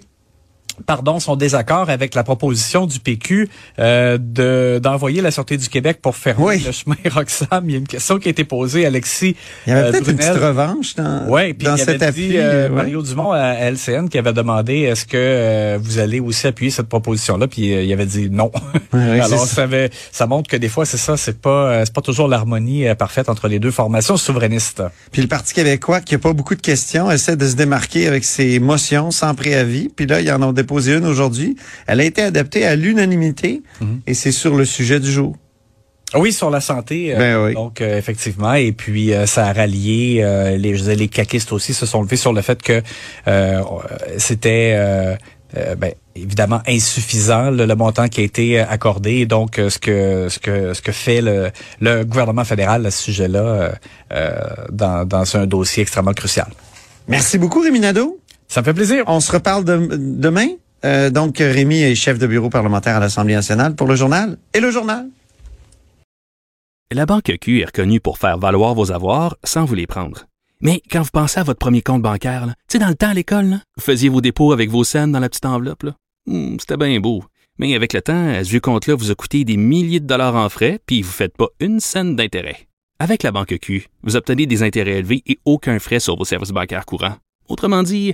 pardon, 0.86 1.20
son 1.20 1.36
désaccord 1.36 1.89
avec 1.89 2.15
la 2.15 2.24
proposition 2.24 2.86
du 2.86 3.00
PQ 3.00 3.50
euh, 3.79 4.17
de 4.20 4.79
d'envoyer 4.82 5.22
la 5.22 5.32
Sûreté 5.32 5.58
du 5.58 5.70
Québec 5.70 6.00
pour 6.01 6.15
fermer 6.15 6.44
Oui. 6.46 6.63
le 6.65 6.72
chemin 6.72 6.96
Roxham. 7.12 7.63
Il 7.65 7.72
y 7.72 7.75
a 7.75 7.77
une 7.79 7.88
question 7.88 8.17
qui 8.20 8.27
a 8.27 8.32
été 8.32 8.44
posée, 8.44 8.86
Alexis 8.86 9.36
Il 9.65 9.70
y 9.70 9.75
avait 9.75 9.88
euh, 9.88 9.91
peut-être 9.91 10.10
une 10.10 10.17
petite 10.17 10.34
revanche 10.34 10.96
dans, 10.96 11.27
Ouais, 11.27 11.53
puis 11.53 11.65
dans 11.67 11.75
il 11.75 11.79
cet 11.84 12.01
avait 12.01 12.12
dit, 12.12 12.38
euh, 12.38 12.41
euh, 12.41 12.70
ouais. 12.70 12.75
Mario 12.75 13.01
Dumont 13.01 13.32
à 13.32 13.53
LCN 13.72 14.08
qui 14.10 14.17
avait 14.17 14.34
demandé 14.34 14.79
est-ce 14.79 15.05
que 15.05 15.17
euh, 15.17 15.77
vous 15.82 16.00
allez 16.00 16.20
aussi 16.20 16.48
appuyer 16.48 16.72
cette 16.72 16.88
proposition-là, 16.88 17.48
puis 17.48 17.62
il 17.67 17.94
avait 17.94 18.05
dit 18.05 18.29
non. 18.29 18.51
ouais, 18.94 19.20
Alors 19.22 19.46
ça, 19.46 19.63
avait- 19.63 19.89
ça 20.12 20.27
montre 20.27 20.50
que 20.50 20.58
des 20.58 20.70
fois 20.70 20.86
c'est 20.86 20.98
ça, 20.98 21.17
c'est 21.17 21.39
pas 21.39 21.86
c'est 21.86 21.94
pas 21.94 22.01
toujours 22.01 22.27
l'harmonie 22.27 22.86
parfaite 22.98 23.29
entre 23.29 23.48
les 23.48 23.60
deux 23.60 23.72
formations 23.72 24.17
souverainistes. 24.17 24.84
Puis 25.12 25.22
le 25.22 25.27
Parti 25.27 25.53
québécois, 25.53 26.01
qui 26.01 26.15
a 26.15 26.20
pas 26.20 26.34
beaucoup 26.34 26.55
de 26.55 26.62
questions, 26.62 27.10
essaie 27.12 27.36
de 27.36 27.48
se 27.48 27.55
démarquer 27.55 28.08
avec 28.08 28.24
ses 28.24 28.60
motions 28.60 29.12
sans 29.12 29.34
préavis. 29.36 29.89
Puis 29.96 30.05
là, 30.05 30.22
ils 30.22 30.32
en 30.32 30.41
ont 30.41 30.51
déposé 30.65 30.93
une 30.98 31.05
aujourd'hui. 31.05 31.55
Elle 31.88 32.00
a 32.01 32.03
été 32.03 32.22
adoptée 32.22 32.65
à 32.65 32.75
l'unanimité 32.75 33.62
Mhm. 33.81 34.01
et 34.07 34.13
c'est 34.13 34.31
sur 34.43 34.53
le 34.55 34.65
sujet 34.65 35.00
du 35.00 35.12
jour. 35.12 35.36
Oui, 36.13 36.31
sur 36.31 36.50
la 36.50 36.62
santé. 36.62 37.13
euh, 37.13 37.17
Ben 37.17 37.34
oui. 37.43 37.53
Donc 37.55 37.81
euh, 37.81 37.98
effectivement, 37.98 38.53
et 38.53 38.72
puis 38.72 39.12
euh, 39.13 39.25
ça 39.25 39.48
a 39.48 39.53
rallié 39.53 40.19
euh, 40.24 40.55
les 40.55 40.72
je 40.75 40.79
disais, 40.81 40.95
les 40.95 41.07
caquistes 41.10 41.51
aussi 41.51 41.74
se 41.74 41.86
sont 41.86 42.01
levés 42.03 42.15
sur 42.25 42.31
le 42.34 42.41
fait 42.41 42.62
que 42.62 42.81
c'était 44.17 45.17
ben, 45.77 45.91
évidemment 46.15 46.62
insuffisant 46.67 47.50
le, 47.51 47.65
le 47.65 47.75
montant 47.75 48.07
qui 48.07 48.22
a 48.22 48.24
été 48.24 48.60
accordé 48.60 49.12
et 49.24 49.25
donc 49.25 49.55
ce 49.57 49.77
que 49.79 50.27
ce 50.29 50.39
que 50.39 50.74
ce 50.74 50.81
que 50.81 50.91
fait 50.91 51.22
le, 51.22 51.50
le 51.81 52.03
gouvernement 52.03 52.43
fédéral 52.45 52.86
à 52.86 52.91
ce 52.91 53.01
sujet-là 53.03 53.72
dans, 54.72 55.05
dans 55.05 55.36
un 55.38 55.45
dossier 55.45 55.81
extrêmement 55.84 56.13
crucial. 56.13 56.48
Merci 57.07 57.38
beaucoup, 57.38 57.62
Rémi 57.62 57.79
Nadeau. 57.79 58.19
Ça 58.55 58.62
me 58.62 58.65
fait 58.67 58.74
plaisir. 58.74 59.03
On 59.07 59.19
se 59.19 59.33
reparle 59.33 59.65
de- 59.65 59.97
demain. 59.97 60.47
Euh, 60.85 61.09
donc, 61.09 61.39
Rémi 61.39 61.81
est 61.81 61.93
chef 61.93 62.17
de 62.17 62.25
bureau 62.25 62.50
parlementaire 62.50 62.95
à 62.95 63.00
l'Assemblée 63.01 63.33
nationale 63.33 63.75
pour 63.75 63.85
le 63.85 63.97
journal 63.97 64.38
et 64.53 64.62
le 64.62 64.71
journal. 64.71 65.09
La 66.93 67.05
Banque 67.05 67.35
Q 67.41 67.59
est 67.59 67.65
reconnue 67.65 68.00
pour 68.00 68.17
faire 68.17 68.38
valoir 68.38 68.74
vos 68.74 68.93
avoirs 68.93 69.35
sans 69.43 69.65
vous 69.65 69.75
les 69.75 69.88
prendre. 69.88 70.24
Mais 70.62 70.81
quand 70.89 71.01
vous 71.01 71.09
pensez 71.12 71.41
à 71.41 71.43
votre 71.43 71.59
premier 71.59 71.81
compte 71.81 72.01
bancaire, 72.01 72.45
tu 72.45 72.53
sais, 72.69 72.79
dans 72.79 72.88
le 72.88 72.95
temps 72.95 73.09
à 73.09 73.13
l'école, 73.13 73.45
là, 73.45 73.59
vous 73.75 73.83
faisiez 73.83 74.07
vos 74.07 74.21
dépôts 74.21 74.53
avec 74.53 74.69
vos 74.69 74.85
scènes 74.85 75.12
dans 75.12 75.19
la 75.19 75.27
petite 75.27 75.45
enveloppe. 75.45 75.88
Hmm, 76.25 76.55
C'était 76.57 76.77
bien 76.77 76.97
beau. 77.01 77.25
Mais 77.59 77.75
avec 77.75 77.91
le 77.91 78.01
temps, 78.01 78.29
à 78.29 78.41
ce 78.45 78.50
vieux 78.51 78.62
compte-là 78.62 78.95
vous 78.95 79.12
a 79.12 79.15
coûté 79.15 79.43
des 79.43 79.57
milliers 79.57 80.00
de 80.00 80.07
dollars 80.07 80.35
en 80.38 80.47
frais, 80.47 80.79
puis 80.85 81.01
vous 81.01 81.09
ne 81.09 81.13
faites 81.13 81.35
pas 81.35 81.50
une 81.59 81.81
scène 81.81 82.15
d'intérêt. 82.15 82.69
Avec 83.00 83.21
la 83.24 83.33
banque 83.33 83.57
Q, 83.62 83.88
vous 84.03 84.15
obtenez 84.15 84.45
des 84.45 84.63
intérêts 84.63 85.00
élevés 85.00 85.24
et 85.25 85.39
aucun 85.43 85.77
frais 85.79 86.00
sur 86.00 86.15
vos 86.15 86.24
services 86.24 86.51
bancaires 86.51 86.85
courants. 86.85 87.17
Autrement 87.50 87.83
dit, 87.83 88.13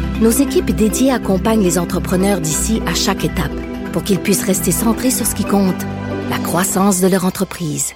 nos 0.21 0.29
équipes 0.29 0.71
dédiées 0.71 1.11
accompagnent 1.11 1.63
les 1.63 1.79
entrepreneurs 1.79 2.39
d'ici 2.39 2.81
à 2.85 2.93
chaque 2.93 3.25
étape 3.25 3.51
pour 3.91 4.03
qu'ils 4.03 4.19
puissent 4.19 4.45
rester 4.45 4.71
centrés 4.71 5.11
sur 5.11 5.25
ce 5.25 5.35
qui 5.35 5.43
compte, 5.43 5.81
la 6.29 6.37
croissance 6.37 7.01
de 7.01 7.07
leur 7.07 7.25
entreprise. 7.25 7.93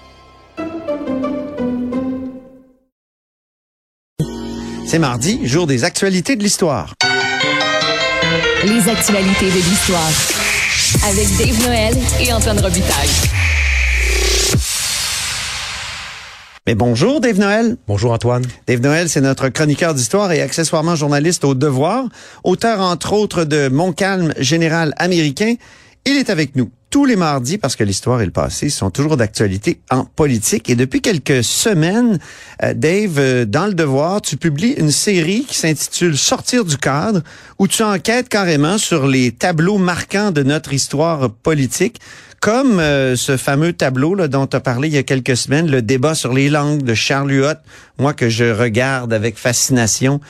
C'est 4.86 5.00
mardi, 5.00 5.48
jour 5.48 5.67
des 5.67 5.84
actualités 5.84 6.36
de 6.36 6.44
l'histoire. 6.44 6.94
Les 8.65 8.89
actualités 8.89 9.51
de 9.51 9.70
l'histoire. 9.70 10.12
Avec 11.08 11.27
Dave 11.38 11.67
Noël 11.67 11.96
et 12.20 12.34
Antoine 12.34 12.60
Robitaille. 12.60 13.10
Mais 16.67 16.74
bonjour 16.74 17.22
Dave 17.22 17.38
Noël. 17.38 17.77
Bonjour 17.88 18.12
Antoine. 18.12 18.43
Dave 18.65 18.81
Noël, 18.81 19.07
c'est 19.07 19.22
notre 19.22 19.50
chroniqueur 19.50 19.93
d'histoire 19.93 20.31
et 20.31 20.41
accessoirement 20.41 20.95
journaliste 20.95 21.45
au 21.45 21.53
Devoir, 21.53 22.05
auteur 22.43 22.81
entre 22.81 23.13
autres 23.13 23.43
de 23.43 23.67
Montcalm 23.67 24.34
général 24.39 24.91
américain. 24.98 25.53
Il 26.05 26.17
est 26.17 26.31
avec 26.31 26.55
nous 26.55 26.72
tous 26.89 27.05
les 27.05 27.17
mardis 27.17 27.60
parce 27.60 27.75
que 27.75 27.84
l'histoire 27.84 28.19
et 28.22 28.25
le 28.25 28.31
passé 28.31 28.69
sont 28.69 28.89
toujours 28.89 29.15
d'actualité 29.15 29.79
en 29.91 30.05
politique. 30.05 30.67
Et 30.67 30.75
depuis 30.75 31.01
quelques 31.01 31.43
semaines, 31.43 32.17
euh, 32.63 32.74
Dave, 32.74 33.19
euh, 33.19 33.45
dans 33.45 33.67
le 33.67 33.75
Devoir, 33.75 34.22
tu 34.24 34.36
publies 34.36 34.72
une 34.72 34.91
série 34.91 35.45
qui 35.45 35.57
s'intitule 35.57 36.17
Sortir 36.17 36.65
du 36.65 36.77
cadre, 36.77 37.22
où 37.60 37.67
tu 37.67 37.84
enquêtes 37.84 38.27
carrément 38.27 38.79
sur 38.79 39.05
les 39.05 39.31
tableaux 39.31 39.77
marquants 39.77 40.31
de 40.31 40.41
notre 40.41 40.74
histoire 40.74 41.29
politique 41.29 42.00
comme 42.45 42.79
euh, 42.79 43.15
ce 43.15 43.37
fameux 43.37 43.73
tableau 43.73 44.15
dont 44.27 44.45
tu 44.45 44.55
as 44.55 44.59
parlé 44.59 44.87
il 44.87 44.93
y 44.93 44.99
a 44.99 45.03
quelques 45.03 45.35
semaines, 45.35 45.65
le 45.67 45.81
débat 45.81 46.13
sur 46.13 46.31
les 46.31 46.47
langues 46.47 46.83
de 46.83 46.93
Charles 46.93 47.31
Huot, 47.31 47.57
moi 47.97 48.13
que 48.13 48.29
je 48.29 48.45
regarde 48.45 49.13
avec 49.13 49.35
fascination 49.35 50.21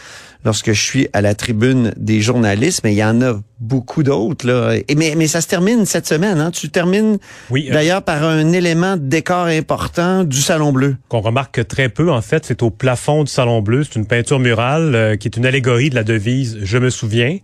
lorsque 0.45 0.71
je 0.71 0.81
suis 0.81 1.09
à 1.11 1.19
la 1.19 1.35
tribune 1.35 1.93
des 1.97 2.21
journalistes, 2.21 2.85
mais 2.85 2.93
il 2.93 2.97
y 2.97 3.03
en 3.03 3.21
a 3.21 3.37
beaucoup 3.59 4.03
d'autres. 4.03 4.45
Là. 4.47 4.75
Et, 4.87 4.95
mais, 4.95 5.13
mais 5.15 5.27
ça 5.27 5.41
se 5.41 5.47
termine 5.47 5.85
cette 5.85 6.07
semaine. 6.07 6.39
Hein? 6.39 6.51
Tu 6.51 6.69
termines 6.69 7.17
oui, 7.49 7.67
euh, 7.69 7.73
d'ailleurs 7.73 8.01
par 8.01 8.23
un 8.23 8.51
élément 8.51 8.97
de 8.97 9.03
décor 9.03 9.45
important 9.45 10.23
du 10.23 10.41
Salon 10.41 10.71
Bleu. 10.71 10.97
Qu'on 11.07 11.21
remarque 11.21 11.65
très 11.67 11.89
peu, 11.89 12.11
en 12.11 12.21
fait, 12.21 12.45
c'est 12.45 12.63
au 12.63 12.69
plafond 12.69 13.23
du 13.23 13.31
Salon 13.31 13.61
Bleu. 13.61 13.83
C'est 13.83 13.95
une 13.95 14.07
peinture 14.07 14.39
murale 14.39 14.95
euh, 14.95 15.15
qui 15.15 15.27
est 15.27 15.37
une 15.37 15.45
allégorie 15.45 15.89
de 15.89 15.95
la 15.95 16.03
devise 16.03 16.59
«Je 16.63 16.77
me 16.77 16.89
souviens 16.89 17.37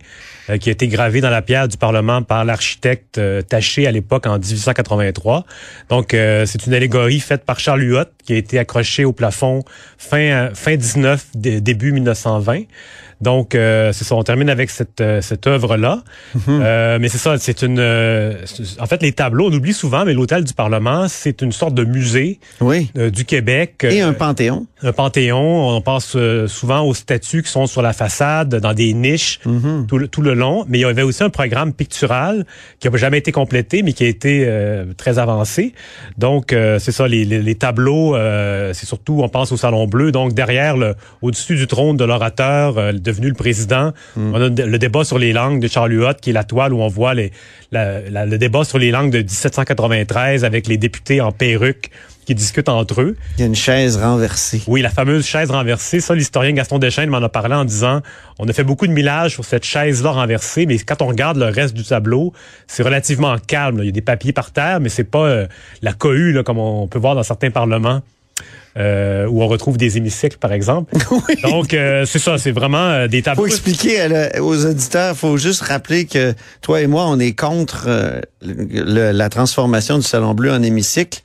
euh, 0.50 0.58
qui 0.58 0.68
a 0.68 0.72
été 0.72 0.88
gravée 0.88 1.20
dans 1.20 1.30
la 1.30 1.42
pierre 1.42 1.68
du 1.68 1.76
Parlement 1.76 2.22
par 2.22 2.44
l'architecte 2.44 3.20
Taché 3.48 3.86
à 3.86 3.90
l'époque 3.90 4.26
en 4.26 4.38
1883. 4.38 5.44
Donc, 5.88 6.08
c'est 6.10 6.66
une 6.66 6.74
allégorie 6.74 7.20
faite 7.20 7.44
par 7.44 7.58
Charles 7.58 7.82
Huot 7.82 8.04
qui 8.24 8.34
a 8.34 8.36
été 8.36 8.58
accrochée 8.58 9.04
au 9.04 9.12
plafond 9.12 9.62
fin, 9.98 10.50
fin 10.54 10.76
19, 10.76 11.28
début 11.34 11.92
1920. 11.92 12.62
Donc, 13.22 13.54
euh, 13.54 13.92
c'est 13.92 14.04
ça, 14.04 14.16
on 14.16 14.22
termine 14.24 14.50
avec 14.50 14.68
cette, 14.68 15.00
euh, 15.00 15.22
cette 15.22 15.46
œuvre-là. 15.46 16.02
Mhm. 16.34 16.42
euh, 16.48 16.98
mais 17.00 17.08
c'est 17.08 17.18
ça, 17.18 17.38
c'est 17.38 17.62
une... 17.62 17.78
euh, 17.78 18.34
en 18.80 18.86
fait, 18.86 19.00
les 19.00 19.12
tableaux, 19.12 19.48
on 19.48 19.52
oublie 19.52 19.72
souvent, 19.72 20.04
mais 20.04 20.12
l'Hôtel 20.12 20.42
du 20.42 20.52
Parlement, 20.54 21.06
c'est 21.08 21.40
une 21.40 21.52
sorte 21.52 21.74
de 21.74 21.84
musée 21.84 22.40
oui. 22.60 22.90
du 22.94 23.24
Québec. 23.24 23.86
Et 23.88 24.00
un 24.00 24.12
panthéon. 24.12 24.66
Un 24.84 24.92
panthéon. 24.92 25.68
On 25.76 25.80
pense 25.80 26.14
euh, 26.16 26.48
souvent 26.48 26.80
aux 26.82 26.94
statues 26.94 27.42
qui 27.42 27.50
sont 27.50 27.66
sur 27.66 27.82
la 27.82 27.92
façade, 27.92 28.56
dans 28.56 28.74
des 28.74 28.92
niches, 28.94 29.38
Mhm. 29.46 29.86
tout, 29.86 29.98
le, 29.98 30.08
tout 30.08 30.22
le 30.22 30.34
long. 30.34 30.64
Mais 30.68 30.78
il 30.78 30.80
y 30.82 30.84
avait 30.84 31.02
aussi 31.02 31.22
un 31.22 31.30
programme 31.30 31.72
pictural 31.72 32.44
qui 32.80 32.88
n'a 32.90 32.96
jamais 32.96 33.18
été 33.18 33.32
complété, 33.32 33.82
mais 33.82 33.92
qui 33.92 34.04
a 34.04 34.08
été 34.08 34.44
euh, 34.46 34.86
très 34.96 35.18
avancé. 35.18 35.72
Donc, 36.18 36.52
euh, 36.52 36.78
c'est 36.78 36.92
ça, 36.92 37.06
les, 37.06 37.24
les, 37.24 37.40
les 37.42 37.54
tableaux, 37.54 38.16
euh, 38.16 38.72
c'est 38.72 38.86
surtout, 38.86 39.20
on 39.22 39.28
pense 39.28 39.52
au 39.52 39.56
Salon 39.56 39.86
Bleu. 39.86 40.10
Donc, 40.12 40.34
derrière, 40.34 40.76
au-dessus 41.22 41.54
du 41.56 41.66
trône 41.66 41.96
de 41.96 42.04
l'orateur, 42.04 42.76
euh, 42.78 42.92
devenu 42.92 43.28
le 43.28 43.34
président, 43.34 43.92
on 44.16 44.34
a 44.34 44.48
le 44.48 44.78
débat 44.78 45.04
sur 45.04 45.18
les 45.18 45.32
langues 45.32 45.60
de 45.60 45.68
Charles 45.68 45.92
Huot, 45.92 46.14
qui 46.20 46.30
est 46.30 46.32
la 46.32 46.44
toile 46.44 46.72
où 46.72 46.80
on 46.80 46.88
voit 46.88 47.14
les, 47.14 47.30
la, 47.70 48.00
la- 48.10 48.26
le 48.26 48.38
débat 48.38 48.64
sur 48.64 48.78
les 48.78 48.90
langues 48.90 49.10
de 49.10 49.18
1793 49.18 50.44
avec 50.44 50.66
les 50.66 50.76
députés 50.76 51.20
en 51.20 51.32
perruque 51.32 51.90
qui 52.24 52.34
discutent 52.34 52.68
entre 52.68 53.00
eux. 53.00 53.16
Il 53.36 53.40
y 53.40 53.42
a 53.42 53.46
une 53.46 53.54
chaise 53.54 53.96
renversée. 53.96 54.62
Oui, 54.66 54.80
la 54.82 54.90
fameuse 54.90 55.26
chaise 55.26 55.50
renversée. 55.50 56.00
Ça, 56.00 56.14
l'historien 56.14 56.52
Gaston 56.52 56.78
Deschênes 56.78 57.10
m'en 57.10 57.18
a 57.18 57.28
parlé 57.28 57.54
en 57.54 57.64
disant, 57.64 58.00
on 58.38 58.48
a 58.48 58.52
fait 58.52 58.64
beaucoup 58.64 58.86
de 58.86 58.92
millage 58.92 59.32
sur 59.32 59.44
cette 59.44 59.64
chaise-là 59.64 60.10
renversée, 60.10 60.66
mais 60.66 60.78
quand 60.78 61.02
on 61.02 61.06
regarde 61.06 61.36
le 61.36 61.46
reste 61.46 61.74
du 61.74 61.82
tableau, 61.84 62.32
c'est 62.68 62.82
relativement 62.82 63.36
calme. 63.46 63.78
là. 63.78 63.82
Il 63.84 63.86
y 63.86 63.90
a 63.90 63.92
des 63.92 64.00
papiers 64.02 64.32
par 64.32 64.50
terre, 64.52 64.78
mais 64.80 64.88
c'est 64.88 65.04
pas 65.04 65.26
euh, 65.26 65.46
la 65.82 65.92
cohue 65.92 66.32
là, 66.32 66.42
comme 66.42 66.58
on 66.58 66.86
peut 66.86 66.98
voir 66.98 67.14
dans 67.14 67.22
certains 67.24 67.50
parlements. 67.50 68.00
euh, 68.78 69.26
où 69.26 69.42
on 69.42 69.48
retrouve 69.48 69.76
des 69.76 69.98
hémicycles, 69.98 70.38
par 70.38 70.50
exemple. 70.52 70.94
Donc, 71.42 71.74
euh, 71.74 72.06
c'est 72.06 72.18
ça, 72.18 72.38
c'est 72.38 72.52
vraiment 72.52 72.78
euh, 72.88 73.06
des 73.06 73.20
tableaux. 73.20 73.42
faut 73.42 73.46
expliquer 73.48 74.08
la- 74.08 74.42
aux 74.42 74.64
auditeurs, 74.64 75.14
faut 75.14 75.36
juste 75.36 75.60
rappeler 75.60 76.06
que 76.06 76.32
toi 76.62 76.80
et 76.80 76.86
moi, 76.86 77.04
on 77.06 77.18
est 77.20 77.34
contre 77.38 77.86
le- 78.40 79.10
la 79.12 79.28
transformation 79.28 79.98
du 79.98 80.04
Salon 80.04 80.32
Bleu 80.32 80.50
en 80.52 80.62
hémicycle 80.62 81.20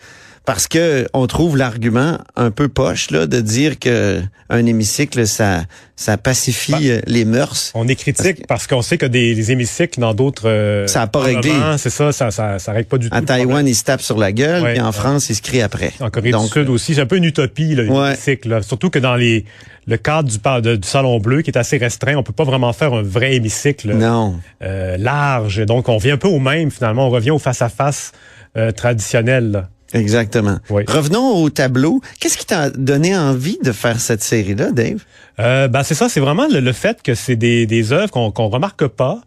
parce 0.48 0.70
que 0.70 1.06
on 1.14 1.28
trouve 1.28 1.58
l'argument 1.58 2.20
un 2.38 2.52
peu 2.52 2.70
poche 2.70 3.12
là 3.12 3.28
de 3.28 3.42
dire 3.42 3.78
que 3.80 4.22
un 4.50 4.66
hémicycle 4.66 5.28
ça 5.28 5.66
ça 5.98 6.16
pacifie 6.18 6.90
euh, 6.90 7.02
les 7.06 7.26
mœurs. 7.26 7.72
On 7.76 7.86
est 7.88 7.96
critique 7.96 8.48
parce, 8.48 8.66
qu'on 8.66 8.82
sait 8.82 8.98
que 8.98 9.06
des, 9.06 9.36
des 9.36 9.52
hémicycles 9.52 10.00
dans 10.00 10.14
d'autres 10.14 10.48
euh, 10.48 10.88
Ça 10.88 11.02
a 11.02 11.08
pas 11.08 11.20
réglé. 11.20 11.52
C'est 11.78 11.90
ça, 11.90 12.12
ça, 12.14 12.32
ça, 12.32 12.60
ça 12.60 12.72
règle 12.72 12.88
pas 12.88 12.98
du 12.98 13.10
tout. 13.10 13.16
À 13.16 13.20
le. 13.20 13.26
Taïwan, 13.26 13.68
ils 13.68 13.76
se 13.76 13.84
tapent 13.84 14.02
sur 14.02 14.18
la 14.18 14.32
gueule, 14.32 14.64
Ouais, 14.64 14.74
puis 14.74 14.82
en. 14.82 14.92
France, 14.94 15.30
ils 15.30 15.36
se 15.36 15.42
crient 15.42 15.64
après. 15.64 15.92
En 16.00 16.10
Corée 16.10 16.30
Donc, 16.32 16.46
du 16.46 16.52
Sud 16.54 16.70
aussi, 16.70 16.96
c'est 16.96 17.02
un 17.02 17.08
peu 17.08 17.18
une 17.18 17.24
utopie, 17.26 17.76
là, 17.76 17.84
Ouais. 17.84 18.10
l'hémicycle, 18.12 18.48
là. 18.50 18.62
Surtout 18.62 18.90
que 18.90 19.00
dans 19.00 19.16
les 19.16 19.44
le 19.86 19.98
cadre 19.98 20.30
du, 20.30 20.38
de- 20.62 20.76
du 20.76 20.88
Salon 20.88 21.20
Bleu, 21.20 21.42
qui 21.42 21.50
est 21.52 21.58
assez 21.58 21.78
restreint, 21.78 22.16
on 22.16 22.24
peut 22.24 22.32
pas 22.34 22.44
vraiment 22.46 22.72
faire 22.74 22.94
un 22.94 23.02
vrai 23.02 23.36
hémicycle 23.36 23.92
Non. 23.94 24.36
euh, 24.64 24.98
large. 24.98 25.66
Donc, 25.66 25.90
on 25.90 25.98
vient 25.98 26.14
un 26.14 26.18
peu 26.18 26.28
au 26.30 26.40
même, 26.40 26.72
finalement. 26.72 27.08
On 27.08 27.10
revient 27.10 27.32
au 27.32 27.40
face-à-face 27.40 28.12
euh, 28.56 28.72
traditionnel. 28.72 29.52
là. 29.52 29.70
Exactement. 29.94 30.60
Oui. 30.70 30.84
Revenons 30.88 31.42
au 31.42 31.50
tableau. 31.50 32.02
Qu'est-ce 32.20 32.38
qui 32.38 32.46
t'a 32.46 32.70
donné 32.70 33.16
envie 33.16 33.58
de 33.64 33.72
faire 33.72 34.00
cette 34.00 34.22
série-là, 34.22 34.72
Dave? 34.72 35.00
Euh, 35.40 35.68
ben, 35.68 35.84
c'est 35.84 35.96
ça, 35.96 36.10
c'est 36.10 36.20
vraiment 36.20 36.48
le, 36.52 36.60
le 36.60 36.72
fait 36.74 37.02
que 37.02 37.16
c'est 37.16 37.36
des, 37.36 37.66
des 37.66 37.94
œuvres 37.94 38.12
qu'on 38.12 38.32
qu'on 38.32 38.48
remarque 38.50 38.88
pas, 38.88 39.22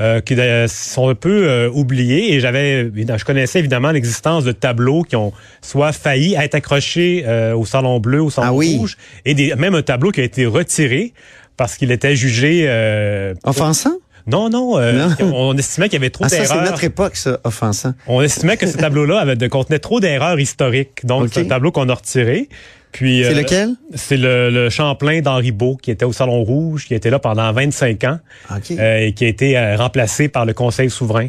euh, 0.00 0.20
qui 0.20 0.34
euh, 0.38 0.68
sont 0.68 1.08
un 1.08 1.14
peu 1.14 1.48
euh, 1.48 1.68
oubliées. 1.70 2.32
Et 2.34 2.40
j'avais, 2.40 2.84
je 2.94 3.24
connaissais 3.24 3.58
évidemment 3.58 3.90
l'existence 3.90 4.44
de 4.44 4.52
tableaux 4.52 5.02
qui 5.02 5.16
ont 5.16 5.32
soit 5.60 5.92
failli 5.92 6.34
être 6.34 6.54
accrochés 6.54 7.24
euh, 7.26 7.54
au 7.54 7.66
Salon 7.66 7.98
Bleu, 8.00 8.22
au 8.22 8.30
Salon 8.30 8.48
Ah 8.48 8.54
oui. 8.54 8.76
Rouge, 8.78 8.96
et 9.24 9.34
des, 9.34 9.54
même 9.56 9.74
un 9.74 9.82
tableau 9.82 10.12
qui 10.12 10.20
a 10.20 10.24
été 10.24 10.46
retiré 10.46 11.12
parce 11.56 11.76
qu'il 11.76 11.90
était 11.90 12.14
jugé 12.16 12.64
euh, 12.66 13.34
Offensant? 13.44 13.96
Non, 14.26 14.48
non, 14.50 14.78
euh, 14.78 14.92
Non. 15.20 15.32
on 15.34 15.56
estimait 15.56 15.88
qu'il 15.88 16.00
y 16.00 16.02
avait 16.02 16.10
trop 16.10 16.24
Ah, 16.24 16.28
ça, 16.28 16.36
c'est 16.44 16.52
d'erreurs. 16.52 16.64
notre 16.70 16.84
époque, 16.84 17.16
ça, 17.16 17.38
offensant. 17.44 17.94
On 18.06 18.20
estimait 18.22 18.56
que 18.56 18.66
ce 18.66 18.76
tableau-là 18.76 19.20
avait 19.20 19.36
de, 19.36 19.46
contenait 19.46 19.78
trop 19.78 20.00
d'erreurs 20.00 20.38
historiques. 20.40 21.04
Donc, 21.04 21.28
c'est 21.32 21.40
un 21.42 21.44
tableau 21.48 21.70
qu'on 21.72 21.88
a 21.88 21.94
retiré. 21.94 22.48
Puis, 22.92 23.22
C'est 23.24 23.34
euh, 23.34 23.38
lequel? 23.42 23.70
C'est 23.94 24.16
le, 24.16 24.48
le 24.50 24.70
Champlain 24.70 25.20
d'Henri 25.20 25.52
Beau, 25.52 25.76
qui 25.76 25.90
était 25.90 26.04
au 26.06 26.12
Salon 26.12 26.42
Rouge, 26.42 26.86
qui 26.86 26.94
était 26.94 27.10
là 27.10 27.18
pendant 27.18 27.52
25 27.52 28.04
ans, 28.04 28.18
OK. 28.50 28.70
euh, 28.70 28.98
et 29.06 29.12
qui 29.12 29.24
a 29.26 29.28
été 29.28 29.58
euh, 29.58 29.76
remplacé 29.76 30.28
par 30.28 30.46
le 30.46 30.54
Conseil 30.54 30.88
souverain, 30.88 31.28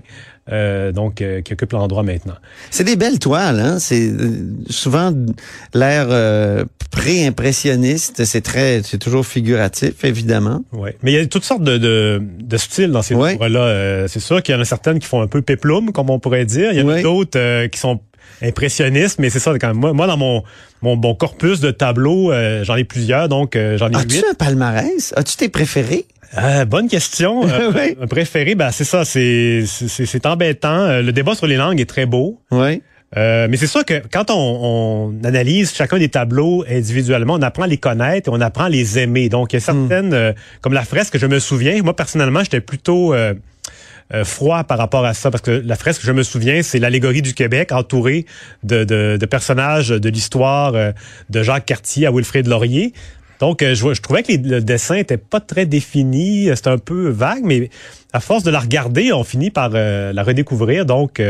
euh, 0.52 0.92
donc 0.92 1.22
euh, 1.22 1.42
qui 1.42 1.54
occupe 1.54 1.74
l'endroit 1.74 2.04
maintenant. 2.04 2.36
C'est 2.72 2.84
des 2.84 2.96
belles 2.96 3.20
toiles, 3.20 3.60
hein? 3.60 3.80
C'est 3.80 4.10
euh, 4.10 4.48
souvent 4.70 5.14
l'air 5.74 6.08
euh, 6.10 6.64
pré-impressionniste. 6.92 8.24
C'est 8.26 8.42
très, 8.42 8.82
c'est 8.84 8.98
toujours 8.98 9.26
figuratif, 9.26 10.04
évidemment. 10.04 10.64
Ouais. 10.72 10.96
Mais 11.04 11.12
il 11.12 11.16
y 11.16 11.20
a 11.20 11.26
toutes 11.28 11.44
sortes 11.44 11.64
de, 11.64 11.78
de, 11.78 12.22
de 12.40 12.58
styles 12.58 12.92
dans 12.92 13.02
ces 13.02 13.16
Ouais. 13.16 13.34
œuvres-là. 13.34 13.60
Euh, 13.60 14.08
c'est 14.08 14.20
sûr 14.20 14.42
qu'il 14.44 14.54
y 14.56 14.58
en 14.58 14.62
a 14.62 14.66
certaines 14.66 15.00
qui 15.00 15.08
font 15.08 15.22
un 15.22 15.28
peu 15.28 15.42
péplum, 15.42 15.92
comme 15.92 16.10
on 16.10 16.20
pourrait 16.20 16.46
dire. 16.46 16.72
Il 16.72 16.78
y 16.78 16.82
en 16.82 16.88
a 16.90 16.94
Ouais. 16.96 17.02
d'autres 17.02 17.38
euh, 17.40 17.68
qui 17.68 17.80
sont 17.80 18.00
impressionnistes, 18.42 19.20
mais 19.20 19.30
c'est 19.30 19.40
ça 19.40 19.52
quand 19.60 19.68
même. 19.68 19.78
Moi, 19.78 19.94
moi 19.94 20.08
dans 20.08 20.18
mon, 20.18 20.44
mon, 20.82 20.96
mon 20.96 21.16
corpus 21.16 21.60
de 21.60 21.72
tableaux, 21.72 22.32
euh, 22.32 22.64
j'en 22.64 22.76
ai 22.76 22.84
plusieurs, 22.84 23.30
donc 23.30 23.56
euh, 23.56 23.78
j'en 23.78 23.90
ai 23.90 23.96
As-tu 23.96 24.18
un 24.30 24.34
palmarès? 24.36 25.14
As-tu 25.16 25.38
tes 25.38 25.50
préférés? 25.50 26.06
Euh, 26.38 26.66
bonne 26.66 26.88
question. 26.88 27.44
Euh, 27.48 27.72
Oui. 27.74 28.08
préféré, 28.08 28.56
ben, 28.56 28.72
c'est 28.72 28.84
ça, 28.84 29.06
c'est 29.06 29.64
c'est 29.66 30.06
c'est 30.06 30.26
embêtant. 30.26 30.82
Euh, 30.82 31.02
Le 31.02 31.12
débat 31.12 31.36
sur 31.36 31.48
les 31.48 31.56
langues 31.56 31.80
est 31.80 31.90
très 31.90 32.06
beau. 32.06 32.40
Oui. 32.52 32.82
Euh, 33.16 33.48
mais 33.50 33.56
c'est 33.56 33.68
sûr 33.68 33.86
que 33.86 34.02
quand 34.12 34.30
on, 34.32 35.14
on 35.16 35.24
analyse 35.24 35.74
chacun 35.74 35.98
des 35.98 36.10
tableaux 36.10 36.66
individuellement, 36.70 37.36
on 37.36 37.42
apprend 37.42 37.64
à 37.64 37.68
les 37.68 37.78
connaître 37.78 38.30
et 38.30 38.34
on 38.36 38.42
apprend 38.42 38.66
à 38.66 38.70
les 38.70 39.00
aimer. 39.00 39.30
Donc, 39.30 39.54
il 39.54 39.56
y 39.56 39.58
a 39.58 39.60
certaines, 39.62 40.14
euh, 40.14 40.34
comme 40.60 40.74
la 40.74 40.84
fresque, 40.84 41.18
je 41.18 41.26
me 41.26 41.40
souviens, 41.40 41.82
moi 41.84 41.96
personnellement, 41.96 42.42
j'étais 42.44 42.60
plutôt 42.60 43.14
euh, 43.14 43.34
euh, 44.14 44.26
froid 44.26 44.66
par 44.66 44.78
rapport 44.78 45.06
à 45.06 45.14
ça, 45.14 45.32
parce 45.32 45.42
que 45.42 45.52
la 45.52 45.78
fresque, 45.78 46.02
je 46.04 46.12
me 46.12 46.22
souviens, 46.24 46.62
c'est 46.64 46.80
l'allégorie 46.80 47.22
du 47.22 47.34
Québec 47.34 47.72
entourée 47.72 48.26
de, 48.64 48.84
de, 48.84 49.16
de 49.18 49.26
personnages 49.26 49.88
de 49.90 50.10
l'histoire 50.10 50.74
euh, 50.76 50.92
de 51.30 51.44
Jacques 51.44 51.66
Cartier 51.66 52.08
à 52.08 52.12
Wilfrid 52.12 52.46
Laurier. 52.48 52.92
Donc, 53.40 53.62
euh, 53.62 53.76
je, 53.76 53.94
je 53.94 54.02
trouvais 54.02 54.24
que 54.24 54.32
le 54.32 54.62
dessin 54.62 54.96
était 54.96 55.18
pas 55.18 55.40
très 55.40 55.66
défini, 55.66 56.50
euh, 56.50 56.56
c'était 56.56 56.70
un 56.70 56.78
peu 56.78 57.10
vague, 57.10 57.44
mais 57.44 57.70
à 58.14 58.20
force 58.20 58.44
de 58.44 58.52
la 58.52 58.60
regarder, 58.60 59.14
on 59.14 59.24
finit 59.24 59.52
par 59.52 59.72
euh, 59.74 60.14
la 60.14 60.24
redécouvrir. 60.24 60.86
Donc, 60.86 61.22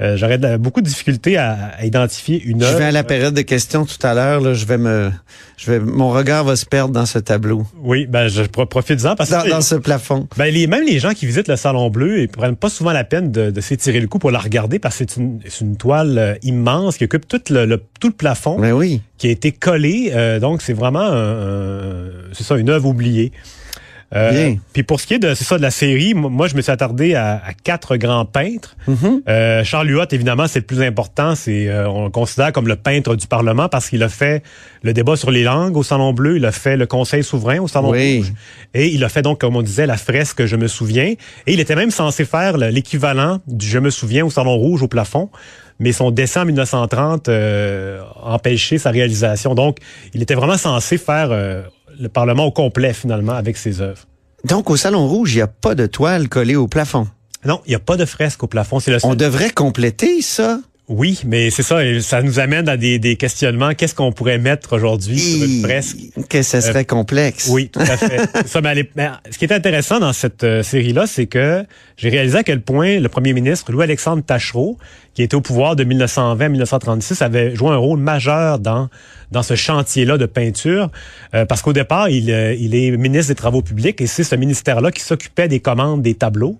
euh, 0.00 0.16
j'aurais 0.16 0.38
beaucoup 0.58 0.80
de 0.80 0.86
difficultés 0.86 1.36
à, 1.36 1.72
à 1.78 1.84
identifier 1.84 2.42
une 2.42 2.60
Je 2.60 2.66
œuvre. 2.66 2.78
vais 2.78 2.84
à 2.84 2.90
la 2.92 3.04
période 3.04 3.34
de 3.34 3.42
questions 3.42 3.84
tout 3.84 4.04
à 4.06 4.14
l'heure. 4.14 4.40
là. 4.40 4.54
Je 4.54 4.64
vais 4.64 4.78
me, 4.78 5.10
je 5.56 5.70
vais, 5.70 5.78
mon 5.80 6.10
regard 6.10 6.44
va 6.44 6.56
se 6.56 6.64
perdre 6.64 6.92
dans 6.94 7.04
ce 7.06 7.18
tableau, 7.18 7.66
Oui, 7.82 8.06
ben 8.06 8.28
je 8.28 8.42
pro- 8.42 8.66
profite-en 8.66 9.14
parce 9.16 9.30
dans, 9.30 9.42
que 9.42 9.50
dans 9.50 9.60
ce 9.60 9.74
plafond. 9.74 10.26
ben, 10.38 10.46
les, 10.52 10.66
même 10.66 10.84
les 10.86 10.98
gens 10.98 11.10
qui 11.12 11.26
visitent 11.26 11.48
le 11.48 11.56
Salon 11.56 11.90
Bleu, 11.90 12.20
ils 12.22 12.28
prennent 12.28 12.56
pas 12.56 12.70
souvent 12.70 12.92
la 12.92 13.04
peine 13.04 13.30
de, 13.30 13.50
de 13.50 13.60
s'étirer 13.60 14.00
le 14.00 14.06
cou 14.08 14.18
pour 14.18 14.30
la 14.30 14.38
regarder 14.38 14.78
parce 14.78 14.96
que 14.98 15.04
c'est 15.08 15.20
une, 15.20 15.40
c'est 15.48 15.60
une 15.64 15.76
toile 15.76 16.18
euh, 16.18 16.34
immense 16.42 16.96
qui 16.96 17.04
occupe 17.04 17.28
tout 17.28 17.40
le, 17.50 17.66
le- 17.66 17.82
tout 18.00 18.08
le 18.08 18.14
plafond, 18.14 18.56
Mais 18.58 18.72
oui. 18.72 19.02
qui 19.18 19.26
a 19.28 19.30
été 19.30 19.52
collé. 19.52 20.12
euh, 20.14 20.40
donc 20.40 20.62
c'est 20.62 20.72
vraiment 20.72 21.00
un- 21.00 21.48
un- 21.48 22.10
c'est 22.32 22.44
ça 22.44 22.56
une 22.56 22.70
œuvre 22.70 22.88
oubliée. 22.88 23.32
Euh, 24.14 24.32
Bien. 24.32 24.56
Puis 24.72 24.82
pour 24.82 25.00
ce 25.00 25.06
qui 25.06 25.14
est 25.14 25.18
de 25.20 25.34
c'est 25.34 25.44
ça 25.44 25.56
de 25.56 25.62
la 25.62 25.70
série, 25.70 26.14
mo- 26.14 26.28
moi 26.28 26.48
je 26.48 26.56
me 26.56 26.62
suis 26.62 26.72
attardé 26.72 27.14
à, 27.14 27.34
à 27.46 27.52
quatre 27.52 27.96
grands 27.96 28.24
peintres. 28.24 28.76
Mhm. 28.88 29.22
Euh, 29.28 29.62
Charles 29.62 29.88
Huot, 29.88 30.04
évidemment, 30.10 30.48
c'est 30.48 30.58
le 30.58 30.64
plus 30.66 30.82
important. 30.82 31.36
C'est 31.36 31.68
euh, 31.68 31.88
on 31.88 32.04
le 32.04 32.10
considère 32.10 32.52
comme 32.52 32.66
le 32.66 32.74
peintre 32.76 33.14
du 33.14 33.28
Parlement 33.28 33.68
parce 33.68 33.88
qu'il 33.88 34.02
a 34.02 34.08
fait 34.08 34.42
le 34.82 34.92
débat 34.92 35.14
sur 35.14 35.30
les 35.30 35.44
langues 35.44 35.76
au 35.76 35.82
Salon 35.84 36.12
Bleu, 36.12 36.36
il 36.38 36.44
a 36.44 36.50
fait 36.52 36.76
le 36.76 36.86
Conseil 36.86 37.22
souverain 37.22 37.60
au 37.60 37.68
Salon 37.68 37.90
Oui. 37.90 38.16
Rouge, 38.18 38.32
et 38.74 38.88
il 38.88 39.04
a 39.04 39.08
fait 39.08 39.22
donc, 39.22 39.40
comme 39.40 39.54
on 39.54 39.62
disait, 39.62 39.86
la 39.86 39.96
fresque 39.96 40.44
Je 40.44 40.56
me 40.56 40.66
souviens. 40.66 41.14
Et 41.46 41.52
il 41.52 41.60
était 41.60 41.76
même 41.76 41.90
censé 41.92 42.24
faire 42.24 42.58
le- 42.58 42.68
l'équivalent 42.70 43.38
du 43.46 43.66
Je 43.66 43.78
me 43.78 43.90
souviens 43.90 44.24
au 44.26 44.30
Salon 44.30 44.56
Rouge 44.56 44.82
au 44.82 44.88
plafond. 44.88 45.30
Mais 45.82 45.92
son 45.92 46.10
décès 46.10 46.38
en 46.40 46.44
1930 46.44 47.28
euh, 47.30 48.00
a 48.22 48.34
empêché 48.34 48.76
sa 48.76 48.90
réalisation. 48.90 49.54
Donc, 49.54 49.78
il 50.12 50.20
était 50.20 50.34
vraiment 50.34 50.58
censé 50.58 50.98
faire 50.98 51.28
euh, 51.30 51.62
le 52.00 52.08
Parlement 52.08 52.46
au 52.46 52.50
complet, 52.52 52.92
finalement, 52.92 53.32
avec 53.34 53.56
ses 53.56 53.80
œuvres. 53.80 54.04
Donc, 54.44 54.70
au 54.70 54.76
Salon 54.76 55.06
Rouge, 55.06 55.32
il 55.34 55.36
n'y 55.36 55.42
a 55.42 55.46
pas 55.46 55.74
de 55.74 55.86
toile 55.86 56.28
collée 56.28 56.56
au 56.56 56.66
plafond. 56.66 57.06
Non, 57.44 57.60
il 57.66 57.70
n'y 57.70 57.74
a 57.76 57.80
pas 57.80 57.96
de 57.96 58.04
fresque 58.06 58.42
au 58.42 58.46
plafond. 58.46 58.80
C'est 58.80 58.90
le 58.90 58.98
seul 58.98 59.10
On 59.10 59.14
devrait 59.14 59.50
compléter 59.50 60.22
ça. 60.22 60.60
Oui, 60.88 61.20
mais 61.24 61.50
c'est 61.50 61.62
ça, 61.62 61.84
et 61.84 62.00
ça 62.00 62.20
nous 62.20 62.40
amène 62.40 62.68
à 62.68 62.76
des, 62.76 62.98
des 62.98 63.14
questionnements. 63.14 63.74
Qu'est-ce 63.74 63.94
qu'on 63.94 64.10
pourrait 64.10 64.38
mettre 64.38 64.72
aujourd'hui 64.74 65.20
sur 65.20 65.44
une 65.44 65.62
fresque? 65.62 65.96
Que 66.28 66.42
ce 66.42 66.60
serait 66.60 66.80
Euh, 66.80 66.84
complexe. 66.84 67.48
Oui, 67.48 67.68
tout 67.68 67.78
à 67.78 67.96
fait. 67.96 68.18
C'est 68.34 68.48
ça, 68.48 68.60
mais, 68.60 68.70
elle 68.70 68.78
est- 68.80 68.90
mais 68.96 69.08
ce 69.30 69.38
qui 69.38 69.44
est 69.44 69.52
intéressant 69.52 70.00
dans 70.00 70.12
cette 70.12 70.42
euh, 70.42 70.64
série-là, 70.64 71.06
c'est 71.06 71.26
que 71.28 71.64
j'ai 71.96 72.08
réalisé 72.08 72.38
à 72.38 72.42
quel 72.42 72.60
point 72.60 72.98
le 72.98 73.08
premier 73.08 73.32
ministre 73.34 73.70
Louis-Alexandre 73.70 74.24
Tachereau, 74.24 74.78
qui 75.14 75.22
était 75.22 75.34
au 75.34 75.40
pouvoir 75.40 75.76
de 75.76 75.84
1920 75.84 76.44
à 76.44 76.48
1936, 76.48 77.22
avait 77.22 77.54
joué 77.54 77.70
un 77.70 77.76
rôle 77.76 77.98
majeur 77.98 78.58
dans 78.58 78.88
dans 79.30 79.42
ce 79.42 79.54
chantier-là 79.54 80.18
de 80.18 80.26
peinture, 80.26 80.90
euh, 81.34 81.44
parce 81.44 81.62
qu'au 81.62 81.72
départ, 81.72 82.08
il, 82.08 82.30
euh, 82.30 82.54
il 82.54 82.74
est 82.74 82.90
ministre 82.96 83.28
des 83.28 83.36
Travaux 83.36 83.62
publics 83.62 84.00
et 84.00 84.06
c'est 84.06 84.24
ce 84.24 84.34
ministère-là 84.34 84.90
qui 84.90 85.02
s'occupait 85.02 85.48
des 85.48 85.60
commandes 85.60 86.02
des 86.02 86.14
tableaux. 86.14 86.58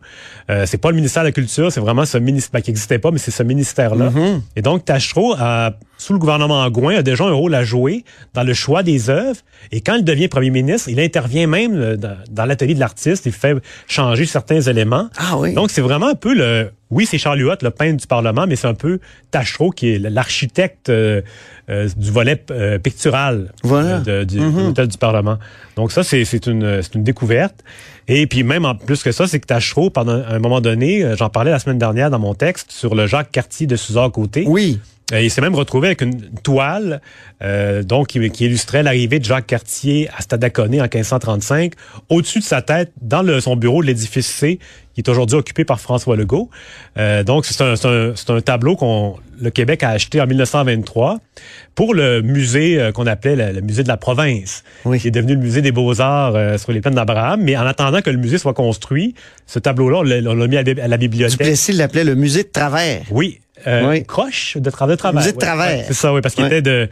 Euh, 0.50 0.66
c'est 0.66 0.78
pas 0.78 0.90
le 0.90 0.96
ministère 0.96 1.22
de 1.22 1.28
la 1.28 1.32
Culture, 1.32 1.72
c'est 1.72 1.80
vraiment 1.80 2.04
ce 2.04 2.18
ministère 2.18 2.52
ben, 2.52 2.62
qui 2.62 2.70
n'existait 2.70 2.98
pas, 2.98 3.10
mais 3.10 3.18
c'est 3.18 3.30
ce 3.30 3.42
ministère-là. 3.42 4.12
Et 4.56 4.62
donc, 4.62 4.84
Tachereau, 4.84 5.34
a, 5.38 5.72
sous 5.98 6.12
le 6.12 6.18
gouvernement 6.18 6.68
Gouin, 6.70 6.96
a 6.96 7.02
déjà 7.02 7.24
un 7.24 7.32
rôle 7.32 7.54
à 7.54 7.64
jouer 7.64 8.04
dans 8.34 8.42
le 8.42 8.54
choix 8.54 8.82
des 8.82 9.10
œuvres. 9.10 9.40
Et 9.72 9.80
quand 9.80 9.94
il 9.94 10.04
devient 10.04 10.28
premier 10.28 10.50
ministre, 10.50 10.88
il 10.88 11.00
intervient 11.00 11.46
même 11.46 11.76
euh, 11.76 11.96
dans, 11.96 12.16
dans 12.30 12.44
l'atelier 12.44 12.74
de 12.74 12.80
l'artiste. 12.80 13.26
Il 13.26 13.32
fait 13.32 13.56
changer 13.86 14.26
certains 14.26 14.60
éléments. 14.60 15.08
Ah 15.18 15.36
oui. 15.38 15.54
Donc, 15.54 15.70
c'est 15.70 15.82
vraiment 15.82 16.08
un 16.08 16.14
peu 16.14 16.34
le... 16.34 16.70
Oui, 16.90 17.06
c'est 17.06 17.18
Charles 17.18 17.40
Huot, 17.40 17.54
le 17.62 17.70
peintre 17.70 17.98
du 17.98 18.06
Parlement, 18.06 18.46
mais 18.48 18.56
c'est 18.56 18.66
un 18.66 18.74
peu 18.74 18.98
Tachereau 19.30 19.70
qui 19.70 19.90
est 19.94 19.98
l'architecte 19.98 20.88
euh, 20.88 21.22
euh, 21.68 21.88
du 21.96 22.10
volet 22.10 22.42
euh, 22.50 22.78
pictural 22.78 23.52
Voilà. 23.62 24.00
de- 24.00 24.24
du, 24.24 24.40
Mhm. 24.40 24.56
de 24.56 24.60
l'hôtel 24.66 24.88
du 24.88 24.98
Parlement. 24.98 25.38
Donc 25.76 25.92
ça, 25.92 26.02
c'est 26.02 26.46
une, 26.46 26.80
découverte. 26.96 27.62
Et 28.08 28.26
puis 28.26 28.42
même 28.42 28.64
en 28.64 28.74
plus 28.74 29.02
que 29.04 29.12
ça, 29.12 29.26
c'est 29.28 29.38
que 29.38 29.46
Tachereau, 29.46 29.90
pendant 29.90 30.14
un 30.28 30.38
moment 30.40 30.60
donné, 30.60 31.14
j'en 31.16 31.28
parlais 31.30 31.52
la 31.52 31.60
semaine 31.60 31.78
dernière 31.78 32.10
dans 32.10 32.18
mon 32.18 32.34
texte 32.34 32.72
sur 32.72 32.94
le 32.96 33.06
Jacques 33.06 33.30
Cartier 33.30 33.66
de 33.68 33.76
Suzanne 33.76 34.10
Côté. 34.10 34.44
Oui. 34.48 34.80
Euh, 35.12 35.20
Il 35.22 35.30
s'est 35.30 35.40
même 35.40 35.54
retrouvé 35.54 35.88
avec 35.88 36.02
une 36.02 36.30
toile 36.42 37.00
euh, 37.42 37.82
donc 37.82 38.08
qui, 38.08 38.30
qui 38.30 38.46
illustrait 38.46 38.82
l'arrivée 38.82 39.18
de 39.18 39.24
Jacques 39.24 39.46
Cartier 39.46 40.08
à 40.16 40.20
Stadaconé 40.22 40.80
en 40.80 40.84
1535, 40.84 41.72
au-dessus 42.08 42.38
de 42.40 42.44
sa 42.44 42.62
tête, 42.62 42.92
dans 43.00 43.22
le- 43.22 43.40
son 43.40 43.56
bureau 43.56 43.82
de 43.82 43.86
l'édifice 43.88 44.26
C, 44.26 44.58
qui 44.94 45.00
est 45.00 45.08
aujourd'hui 45.08 45.36
occupé 45.36 45.64
par 45.64 45.80
François 45.80 46.16
Legault. 46.16 46.50
Euh, 46.98 47.22
donc, 47.22 47.46
c'est 47.46 47.62
un, 47.62 47.76
c'est 47.76 47.86
un- 47.88 48.12
c'est 48.14 48.30
un 48.30 48.40
tableau 48.40 48.76
qu'on 48.76 49.16
le 49.40 49.48
Québec 49.50 49.82
a 49.82 49.88
acheté 49.90 50.20
en 50.20 50.26
1923 50.26 51.18
pour 51.74 51.94
le 51.94 52.20
musée 52.20 52.78
euh, 52.78 52.92
qu'on 52.92 53.06
appelait 53.06 53.36
le, 53.36 53.52
le 53.52 53.60
musée 53.62 53.82
de 53.82 53.88
la 53.88 53.96
province, 53.96 54.64
qui 54.98 55.08
est 55.08 55.12
devenu 55.12 55.34
le 55.34 55.40
musée 55.40 55.62
des 55.62 55.72
beaux-arts 55.72 56.36
euh, 56.36 56.58
sur 56.58 56.72
les 56.72 56.80
plaines 56.82 56.94
d'Abraham. 56.94 57.40
Mais 57.42 57.56
en 57.56 57.64
attendant 57.66 58.02
que 58.02 58.10
le 58.10 58.18
musée 58.18 58.36
soit 58.38 58.52
construit, 58.54 59.14
ce 59.46 59.58
tableau-là, 59.58 59.98
on 59.98 60.02
l'a 60.02 60.16
on 60.30 60.34
l'a 60.34 60.46
mis 60.46 60.56
à, 60.58 60.62
la- 60.62 60.84
à 60.84 60.88
la 60.88 60.96
bibliothèque. 60.98 61.38
Duplessis 61.38 61.72
l'appelait 61.72 62.04
le 62.04 62.14
musée 62.16 62.42
de 62.42 62.48
travers. 62.48 63.02
Oui. 63.10 63.40
Euh, 63.66 63.88
Oui. 63.90 64.04
Croche 64.04 64.56
de, 64.56 64.70
tra 64.70 64.86
de 64.86 64.94
travers. 64.94 65.24
De 65.24 65.30
travers. 65.38 65.78
ouais, 65.78 65.84
c'est 65.86 65.94
ça, 65.94 66.12
oui, 66.12 66.20
parce 66.20 66.34
qu'il 66.34 66.44
Ouais. 66.44 66.50
était 66.50 66.62
de. 66.62 66.88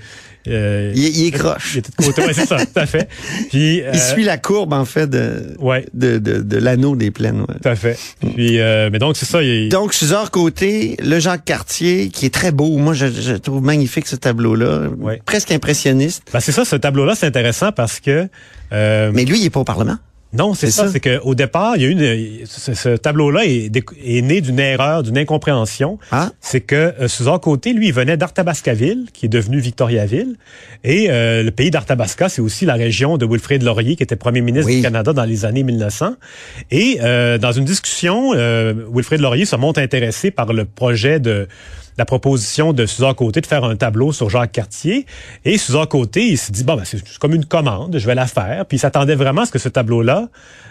euh, 0.49 0.93
Il, 0.95 1.03
il 1.19 1.27
est 1.27 1.31
croche. 1.31 1.73
il 1.75 1.79
était 1.79 1.91
de 1.99 2.05
côté, 2.05 2.23
ouais, 2.25 2.33
c'est 2.35 2.47
ça, 2.47 2.57
tout 2.65 2.73
à 2.79 2.87
fait. 2.87 3.09
Puis, 3.51 3.83
euh, 3.83 3.91
Il 3.95 4.01
suit 4.01 4.25
la 4.25 4.39
courbe, 4.39 4.73
en 4.73 4.85
fait, 4.85 5.07
de, 5.09 5.55
Ouais. 5.59 5.87
de, 5.95 6.19
de, 6.19 6.41
de 6.43 6.57
l'anneau 6.57 6.97
des 6.97 7.11
plaines. 7.11 7.41
ouais. 7.41 7.55
Tout 7.63 7.69
à 7.69 7.77
fait. 7.77 7.99
Puis, 8.35 8.61
euh, 8.61 8.89
mais 8.93 8.99
donc, 8.99 9.17
c'est 9.17 9.27
ça. 9.27 9.43
il- 9.43 9.69
Donc, 9.69 9.95
Suzanne 9.95 10.29
Côté, 10.31 10.97
le 11.03 11.19
Jacques 11.19 11.45
Cartier, 11.45 12.09
qui 12.11 12.27
est 12.27 12.33
très 12.35 12.53
beau. 12.53 12.77
Moi, 12.79 12.95
je, 12.95 13.07
je 13.07 13.35
trouve 13.35 13.63
magnifique 13.63 14.07
ce 14.07 14.17
tableau-là. 14.17 14.89
Presque 15.25 15.51
impressionniste. 15.53 16.23
ben, 16.33 16.41
c'est 16.41 16.53
ça, 16.53 16.65
ce 16.65 16.77
tableau-là, 16.77 17.15
c'est 17.15 17.27
intéressant 17.27 17.73
parce 17.73 18.01
que. 18.01 18.29
euh, 18.73 19.11
Mais 19.15 19.25
lui, 19.25 19.39
il 19.41 19.45
est 19.47 19.51
pas 19.51 19.61
au 19.61 19.65
Parlement. 19.65 19.97
Non, 20.33 20.53
c'est 20.55 20.71
ça. 20.71 20.87
ça. 20.87 20.93
C'est 20.93 21.01
qu'au 21.01 21.35
départ, 21.35 21.77
il 21.77 21.83
y 21.83 21.87
a 21.87 21.89
eu 21.89 21.93
une, 21.93 22.47
ce, 22.47 22.75
ce 22.75 22.91
tableau-là 22.97 23.45
est, 23.47 24.23
né 24.23 24.41
d'une 24.41 24.61
erreur, 24.61 25.03
d'une 25.03 25.17
incompréhension. 25.17 25.99
Ah. 26.11 26.31
C'est 26.41 26.61
que 26.61 26.75
euh, 27.01 27.09
Suzanne 27.09 27.39
Côté, 27.39 27.73
lui, 27.73 27.89
il 27.89 27.95
venait 27.95 28.17
d'Arthabascaville, 28.17 29.07
qui 29.13 29.27
est 29.27 29.31
devenu 29.31 29.59
Victoriaville. 29.59 30.37
Et 30.85 31.11
euh, 31.11 31.43
le 31.43 31.51
pays 31.51 31.71
d'Arthabasca, 31.71 32.29
c'est 32.29 32.43
aussi 32.43 32.67
la 32.67 32.75
région 32.75 33.17
de 33.17 33.25
Wilfrid 33.25 33.63
Laurier, 33.63 33.97
qui 33.97 34.03
était 34.03 34.17
premier 34.17 34.43
ministre 34.43 34.69
Oui. 34.69 34.77
du 34.77 34.83
Canada 34.83 35.13
dans 35.13 35.25
les 35.25 35.45
années 35.45 35.63
1900. 35.63 36.15
Et 36.71 36.99
euh, 37.03 37.39
dans 37.39 37.53
une 37.53 37.65
discussion, 37.65 38.33
euh, 38.35 38.75
Wilfrid 38.93 39.21
Laurier 39.21 39.47
se 39.47 39.57
montre 39.57 39.81
intéressé 39.81 40.31
par 40.31 40.53
le 40.53 40.65
projet 40.67 41.21
de 41.21 41.49
la 41.99 42.05
proposition 42.05 42.73
de 42.73 42.87
Suzanne 42.87 43.15
Côté 43.15 43.41
de 43.41 43.47
faire 43.47 43.65
un 43.65 43.75
tableau 43.77 44.13
sur 44.13 44.31
Jacques 44.31 44.53
Cartier. 44.53 45.05
Et 45.45 45.59
Suzanne 45.59 45.87
Côté, 45.87 46.27
il 46.29 46.39
s'est 46.39 46.53
dit, 46.53 46.63
bon, 46.65 46.77
ben, 46.77 46.85
c'est 46.85 46.99
c'est 46.99 47.19
comme 47.19 47.35
une 47.35 47.45
commande, 47.45 47.99
je 47.99 48.07
vais 48.07 48.15
la 48.15 48.27
faire. 48.27 48.65
Puis 48.67 48.77
il 48.77 48.81
s'attendait 48.81 49.17
vraiment 49.17 49.43
à 49.43 49.47
ce 49.47 49.51
que 49.51 49.59
ce 49.59 49.69
tableau-là 49.69 50.29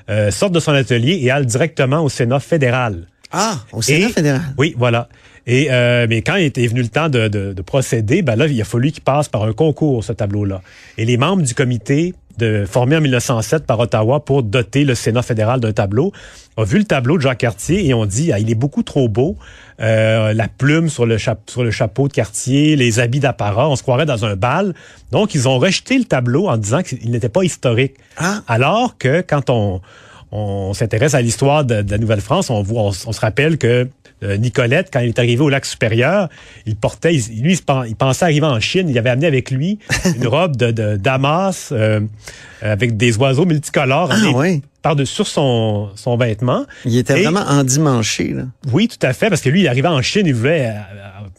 euh, 0.10 0.32
sorte 0.32 0.54
de 0.54 0.60
son 0.62 0.72
atelier 0.72 1.20
et 1.22 1.30
aille 1.30 1.46
directement 1.46 2.00
au 2.02 2.10
Sénat 2.10 2.40
fédéral. 2.40 3.08
Ah, 3.32 3.60
au 3.74 3.82
Sénat 3.82 4.08
Et- 4.08 4.12
fédéral. 4.14 4.42
Oui, 4.58 4.74
voilà. 4.78 5.10
Et 5.46 5.68
euh, 5.72 6.08
mais 6.10 6.22
quand 6.22 6.36
il 6.36 6.46
était 6.46 6.66
venu 6.68 6.82
le 6.82 6.88
temps 6.90 7.10
de, 7.10 7.28
de- 7.28 7.54
de 7.54 7.62
procéder, 7.62 8.22
ben 8.22 8.36
là, 8.36 8.48
il 8.48 8.62
a 8.62 8.66
fallu 8.66 8.92
qu'il 8.92 9.04
passe 9.04 9.28
par 9.30 9.44
un 9.44 9.54
concours, 9.54 10.04
ce 10.04 10.14
tableau-là. 10.14 10.62
Et 10.98 11.06
les 11.06 11.18
membres 11.18 11.44
du 11.44 11.54
comité 11.54 12.14
de, 12.38 12.66
formé 12.66 12.96
en 12.98 13.02
1907 13.02 13.66
par 13.66 13.80
Ottawa 13.80 14.24
pour 14.24 14.44
doter 14.44 14.84
le 14.84 14.96
Sénat 14.96 15.22
fédéral 15.22 15.60
d'un 15.60 15.74
tableau, 15.74 16.12
ont 16.58 16.64
vu 16.64 16.78
le 16.80 16.84
tableau 16.86 17.18
de 17.18 17.22
Jacques 17.22 17.40
Cartier 17.40 17.86
et 17.88 17.94
ont 17.94 18.06
dit, 18.06 18.32
ah, 18.32 18.40
il 18.40 18.50
est 18.50 18.56
beaucoup 18.56 18.84
trop 18.84 19.08
beau. 19.10 19.36
Euh, 19.80 20.34
la 20.34 20.48
plume 20.48 20.90
sur 20.90 21.06
le, 21.06 21.18
chap- 21.18 21.50
sur 21.50 21.64
le 21.64 21.70
chapeau 21.72 22.08
de 22.08 22.14
Cartier, 22.14 22.76
les 22.76 23.00
habits 23.00 23.20
d'apparat, 23.20 23.70
on 23.70 23.76
se 23.76 23.84
croirait 23.84 24.06
dans 24.08 24.26
un 24.26 24.36
bal. 24.36 24.74
Donc, 25.12 25.36
ils 25.36 25.48
ont 25.48 25.60
rejeté 25.60 25.98
le 25.98 26.06
tableau 26.06 26.48
en 26.48 26.58
disant 26.58 26.82
qu'il 26.82 27.12
n'était 27.12 27.30
pas 27.30 27.44
historique. 27.44 27.94
Ah. 28.18 28.42
Alors 28.48 28.98
que 28.98 29.22
quand 29.22 29.50
on, 29.52 29.82
on 30.32 30.74
s'intéresse 30.74 31.14
à 31.14 31.22
l'histoire 31.22 31.64
de, 31.66 31.82
de 31.82 31.92
la 31.92 31.98
Nouvelle-France, 31.98 32.50
on, 32.50 32.62
voit, 32.62 32.82
on, 32.84 32.92
s- 32.92 33.06
on 33.08 33.12
se 33.14 33.20
rappelle 33.22 33.58
que 33.58 33.88
euh, 34.24 34.36
Nicolette, 34.38 34.90
quand 34.92 35.00
il 35.00 35.10
est 35.10 35.20
arrivé 35.20 35.42
au 35.42 35.50
lac 35.50 35.66
supérieur, 35.66 36.28
il 36.66 36.76
portait, 36.76 37.16
il- 37.16 37.42
lui, 37.44 37.54
il, 37.88 37.96
pensait 37.96 38.26
arriver 38.26 38.46
en 38.48 38.60
Chine, 38.60 38.90
il 38.90 38.98
avait 38.98 39.10
amené 39.12 39.28
avec 39.28 39.52
lui 39.52 39.80
une 40.18 40.28
robe 40.38 40.56
de, 40.58 40.72
de 40.72 40.98
damas 40.98 41.70
euh, 41.72 42.02
avec 42.62 42.98
des 42.98 43.16
oiseaux 43.18 43.46
multicolores. 43.46 44.10
Ah, 44.12 44.18
oui. 44.36 44.62
Son, 45.06 45.90
son 45.96 46.18
vêtement. 46.18 46.66
Il 46.86 46.98
était 46.98 47.20
Et- 47.20 47.24
vraiment 47.24 47.46
endimanché, 47.48 48.30
là. 48.34 48.44
Oui, 48.72 48.88
tout 48.88 49.06
à 49.06 49.14
fait, 49.14 49.30
parce 49.30 49.42
que 49.42 49.50
lui, 49.50 49.62
il 49.62 49.68
arrivait 49.68 49.88
en 49.88 50.02
Chine, 50.02 50.26
il 50.28 50.34
voulait 50.36 50.68
euh, 50.70 50.74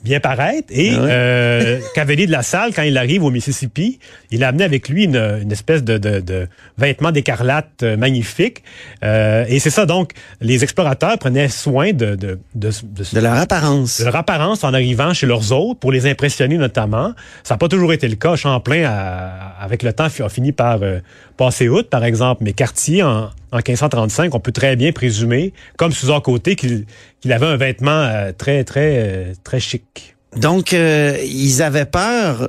bien 0.05 0.21
paraître. 0.21 0.69
Et 0.71 0.93
Ah 0.95 1.01
ouais. 1.03 1.09
euh, 1.11 1.81
Cavalier 1.95 2.27
de 2.27 2.33
la 2.33 2.43
Salle, 2.43 2.73
quand 2.75 2.83
il 2.83 2.97
arrive 2.99 3.25
au 3.25 3.31
Mississippi, 3.31 3.99
il 4.31 4.45
a 4.45 4.49
amené 4.49 4.65
avec 4.65 4.89
lui 4.89 5.05
une, 5.05 5.17
une 5.43 5.53
espèce 5.53 5.83
de, 5.85 5.99
de, 5.99 6.21
de 6.21 6.49
vêtement 6.77 7.11
d'écarlate 7.13 7.83
euh, 7.83 7.97
magnifique. 7.97 8.63
Euh, 9.05 9.45
et 9.49 9.59
c'est 9.59 9.71
ça, 9.71 9.87
donc, 9.87 10.13
les 10.41 10.63
explorateurs 10.63 11.19
prenaient 11.19 11.49
soin 11.49 11.93
de... 11.93 12.15
De, 12.15 12.39
de, 12.55 12.71
De 13.13 13.21
leur 13.21 13.35
apparence. 13.35 14.01
de 14.01 14.05
leur 14.05 14.17
apparence 14.17 14.65
en 14.65 14.75
arrivant 14.75 15.15
chez 15.15 15.27
leurs 15.27 15.53
hôtes 15.53 15.79
pour 15.79 15.93
les 15.93 16.07
impressionner 16.07 16.57
notamment. 16.59 17.13
Ça 17.45 17.55
n'a 17.55 17.59
pas 17.59 17.69
toujours 17.69 17.93
été 17.93 18.09
le 18.09 18.17
cas. 18.17 18.37
Champlain, 18.37 18.85
a- 18.85 19.55
avec 19.61 19.83
le 19.83 19.93
temps, 19.93 20.05
a 20.07 20.29
fini 20.29 20.53
par 20.53 20.83
euh, 20.83 20.99
passer 21.37 21.69
outre, 21.69 21.89
par 21.89 22.05
exemple. 22.05 22.43
Mais 22.45 22.53
Cartier, 22.53 23.03
en, 23.03 23.31
en 23.53 23.59
1535, 23.59 24.35
on 24.35 24.41
peut 24.41 24.53
très 24.53 24.77
bien 24.77 24.93
présumer, 24.93 25.53
comme 25.77 25.93
Suzanne 25.93 26.21
Côté, 26.21 26.57
qu'il 26.57 26.87
qu'il 27.21 27.33
avait 27.33 27.47
un 27.47 27.57
vêtement 27.57 27.91
euh, 27.91 28.33
très, 28.37 28.65
très, 28.65 28.99
euh, 28.99 29.33
très 29.45 29.61
chic. 29.61 30.17
Donc, 30.37 30.73
euh, 30.73 31.17
ils 31.25 31.63
avaient 31.63 31.87
peur, 31.87 32.49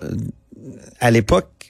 à 0.99 1.12
l'époque, 1.12 1.68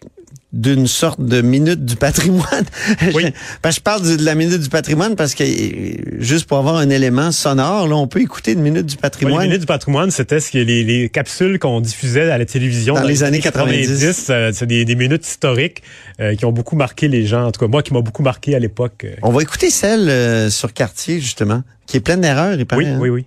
d'une 0.51 0.87
sorte 0.87 1.21
de 1.21 1.41
minute 1.41 1.85
du 1.85 1.95
patrimoine. 1.95 2.65
Oui. 3.13 3.25
je, 3.25 3.31
parce 3.61 3.75
que 3.75 3.79
je 3.79 3.83
parle 3.83 4.17
de 4.17 4.23
la 4.25 4.33
minute 4.35 4.59
du 4.59 4.69
patrimoine 4.69 5.15
parce 5.15 5.35
que, 5.35 5.43
euh, 5.43 5.93
juste 6.19 6.47
pour 6.47 6.57
avoir 6.57 6.77
un 6.77 6.89
élément 6.89 7.31
sonore, 7.31 7.87
là, 7.87 7.95
on 7.95 8.07
peut 8.07 8.21
écouter 8.21 8.53
une 8.53 8.61
minute 8.61 8.85
du 8.87 8.97
patrimoine. 8.97 9.41
les 9.41 9.47
minutes 9.47 9.61
du 9.61 9.65
patrimoine, 9.67 10.09
c'était 10.11 10.39
ce 10.39 10.51
que 10.51 10.57
les, 10.57 10.83
les 10.83 11.09
capsules 11.09 11.59
qu'on 11.59 11.81
diffusait 11.81 12.31
à 12.31 12.37
la 12.37 12.45
télévision 12.45 12.95
Dans 12.95 13.03
les 13.03 13.23
années 13.23 13.39
90. 13.39 14.25
euh, 14.31 14.51
c'est 14.53 14.65
des, 14.65 14.85
des 14.85 14.95
minutes 14.95 15.25
historiques 15.27 15.83
euh, 16.19 16.35
qui 16.35 16.45
ont 16.45 16.51
beaucoup 16.51 16.75
marqué 16.75 17.07
les 17.07 17.25
gens. 17.27 17.45
En 17.45 17.51
tout 17.51 17.59
cas, 17.59 17.67
moi, 17.67 17.83
qui 17.83 17.93
m'a 17.93 18.01
beaucoup 18.01 18.23
marqué 18.23 18.55
à 18.55 18.59
l'époque. 18.59 19.03
euh. 19.05 19.15
On 19.21 19.31
va 19.31 19.41
écouter 19.43 19.69
celle 19.69 20.09
euh, 20.09 20.49
sur 20.49 20.73
Cartier, 20.73 21.19
justement, 21.19 21.63
qui 21.85 21.97
est 21.97 22.01
pleine 22.01 22.21
d'erreurs, 22.21 22.55
il 22.57 22.65
paraît. 22.65 22.83
Oui, 22.85 22.87
hein. 22.89 22.97
oui, 22.99 23.09
oui. 23.09 23.25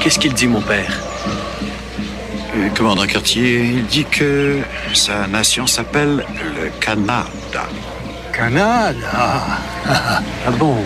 Qu'est-ce 0.00 0.18
qu'il 0.18 0.34
dit, 0.34 0.46
mon 0.46 0.60
père? 0.60 1.00
Le 2.54 2.68
commandant 2.76 3.06
Cartier 3.06 3.60
il 3.60 3.86
dit 3.86 4.04
que 4.04 4.60
sa 4.92 5.26
nation 5.26 5.66
s'appelle 5.66 6.24
le 6.56 6.70
Canada. 6.80 7.24
Canada? 8.32 9.46
Ah 10.46 10.50
bon? 10.58 10.76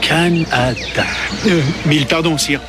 Canada. 0.00 1.04
Euh, 1.46 1.60
mille 1.86 2.06
pardons, 2.06 2.38
sire. 2.38 2.60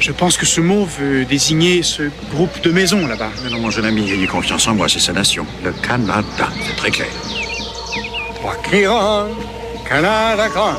Je 0.00 0.12
pense 0.12 0.36
que 0.36 0.46
ce 0.46 0.60
mot 0.60 0.84
veut 0.84 1.24
désigner 1.24 1.82
ce 1.82 2.04
groupe 2.30 2.60
de 2.62 2.70
maisons 2.70 3.06
là-bas. 3.06 3.30
Mais 3.42 3.50
non, 3.50 3.58
mon 3.58 3.70
jeune 3.70 3.86
ami, 3.86 4.10
ayez 4.10 4.26
confiance 4.26 4.66
en 4.68 4.74
moi, 4.74 4.88
c'est 4.88 5.00
sa 5.00 5.12
nation. 5.12 5.44
Le 5.64 5.72
Canada, 5.72 6.48
c'est 6.66 6.76
très 6.76 6.90
clair. 6.90 7.08
Wakiron, 8.44 9.28
Canadagon. 9.88 10.74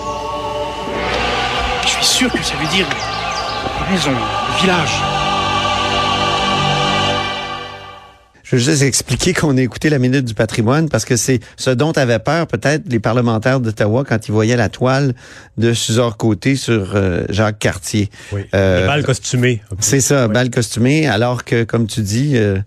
Sûr 2.20 2.30
que 2.34 2.44
ça 2.44 2.54
veut 2.58 2.68
dire 2.68 2.86
maison, 3.90 4.12
village. 4.62 4.90
Je 8.44 8.58
veux 8.58 8.62
juste 8.62 8.82
expliquer 8.82 9.34
qu'on 9.34 9.56
a 9.56 9.62
écouté 9.62 9.90
la 9.90 10.00
minute 10.00 10.26
du 10.26 10.34
patrimoine 10.34 10.90
parce 10.90 11.06
que 11.06 11.16
c'est 11.16 11.40
ce 11.56 11.70
dont 11.70 11.94
avaient 11.94 12.20
peur 12.20 12.46
peut-être 12.48 12.84
les 12.90 13.00
parlementaires 13.00 13.62
d'Ottawa 13.62 14.04
quand 14.04 14.28
ils 14.28 14.34
voyaient 14.34 14.58
la 14.58 14.68
toile 14.68 15.14
de 15.58 15.72
Suzor 15.72 16.18
Côté 16.18 16.58
sur 16.58 16.98
euh, 16.98 17.24
Jacques 17.30 17.60
Cartier. 17.60 18.10
Oui. 18.34 18.42
Euh, 18.54 18.82
le 18.82 18.88
bal 18.88 19.06
costumé. 19.06 19.62
C'est 19.80 20.02
ça, 20.02 20.28
bal 20.28 20.50
costumé, 20.50 21.08
alors 21.08 21.46
que, 21.46 21.64
comme 21.64 21.88
tu 21.88 22.02
dis, 22.02 22.34
euh, 22.36 22.60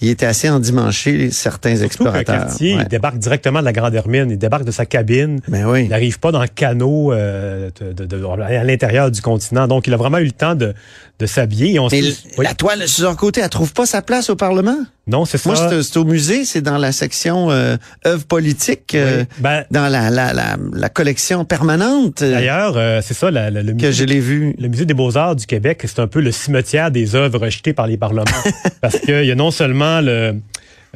il 0.00 0.08
était 0.08 0.26
assez 0.26 0.48
endimanché, 0.48 1.30
certains 1.30 1.70
Surtout 1.70 1.84
explorateurs. 1.86 2.46
Cartier, 2.46 2.76
Ouais. 2.76 2.82
il 2.82 2.88
débarque 2.88 3.18
directement 3.18 3.60
de 3.60 3.64
la 3.64 3.72
Grande 3.72 3.94
Hermine, 3.94 4.30
il 4.30 4.38
débarque 4.38 4.64
de 4.64 4.70
sa 4.70 4.86
cabine. 4.86 5.40
Ben 5.48 5.64
oui. 5.66 5.84
Il 5.84 5.88
n'arrive 5.90 6.18
pas 6.18 6.32
dans 6.32 6.40
le 6.42 6.48
canot 6.48 7.12
euh, 7.12 7.70
de- 7.80 7.92
de- 7.92 8.06
de- 8.06 8.24
à 8.24 8.64
l'intérieur 8.64 9.10
du 9.10 9.20
continent. 9.20 9.66
Donc, 9.68 9.86
il 9.86 9.94
a 9.94 9.96
vraiment 9.96 10.18
eu 10.18 10.24
le 10.24 10.32
temps 10.32 10.54
de, 10.54 10.74
de 11.18 11.26
s'habiller. 11.26 11.74
Et 11.74 11.78
on 11.78 11.88
Mais 11.90 12.00
Oui? 12.02 12.44
la 12.44 12.54
toile 12.54 12.80
de 12.80 12.86
Suzor 12.86 13.16
Côté, 13.16 13.40
elle 13.42 13.48
trouve 13.50 13.72
pas 13.72 13.86
sa 13.86 14.00
place 14.02 14.30
au 14.30 14.36
Parlement? 14.36 14.78
Non, 15.10 15.24
c'est 15.24 15.38
ça. 15.38 15.50
Moi, 15.50 15.82
c'est 15.82 15.96
au 15.96 16.04
musée, 16.04 16.44
c'est 16.44 16.60
dans 16.62 16.78
la 16.78 16.92
section 16.92 17.50
euh, 17.50 17.76
œuvres 18.06 18.24
politiques, 18.26 18.94
euh, 18.94 19.24
Ben, 19.38 19.64
dans 19.70 19.88
la, 19.88 20.08
la, 20.10 20.32
la, 20.32 20.56
la 20.72 20.88
collection 20.88 21.44
permanente 21.44 22.22
euh, 22.22 22.32
D'ailleurs, 22.32 22.74
euh, 22.76 23.00
c'est 23.02 23.14
ça, 23.14 23.30
la- 23.30 23.50
le, 23.50 23.62
que 23.62 23.72
musée, 23.72 23.92
je 23.92 24.04
l'ai 24.04 24.20
vu. 24.20 24.54
le 24.58 24.68
musée 24.68 24.84
des 24.86 24.94
Beaux-Arts 24.94 25.36
du 25.36 25.46
Québec, 25.46 25.82
c'est 25.84 25.98
un 25.98 26.06
peu 26.06 26.20
le 26.20 26.32
cimetière 26.32 26.90
des 26.90 27.14
œuvres 27.14 27.38
rejetées 27.38 27.72
par 27.72 27.86
les 27.86 27.96
parlements. 27.96 28.24
Parce 28.80 28.98
qu'il 28.98 29.24
y 29.24 29.30
a 29.30 29.34
non 29.34 29.50
seulement 29.50 30.00
le, 30.00 30.36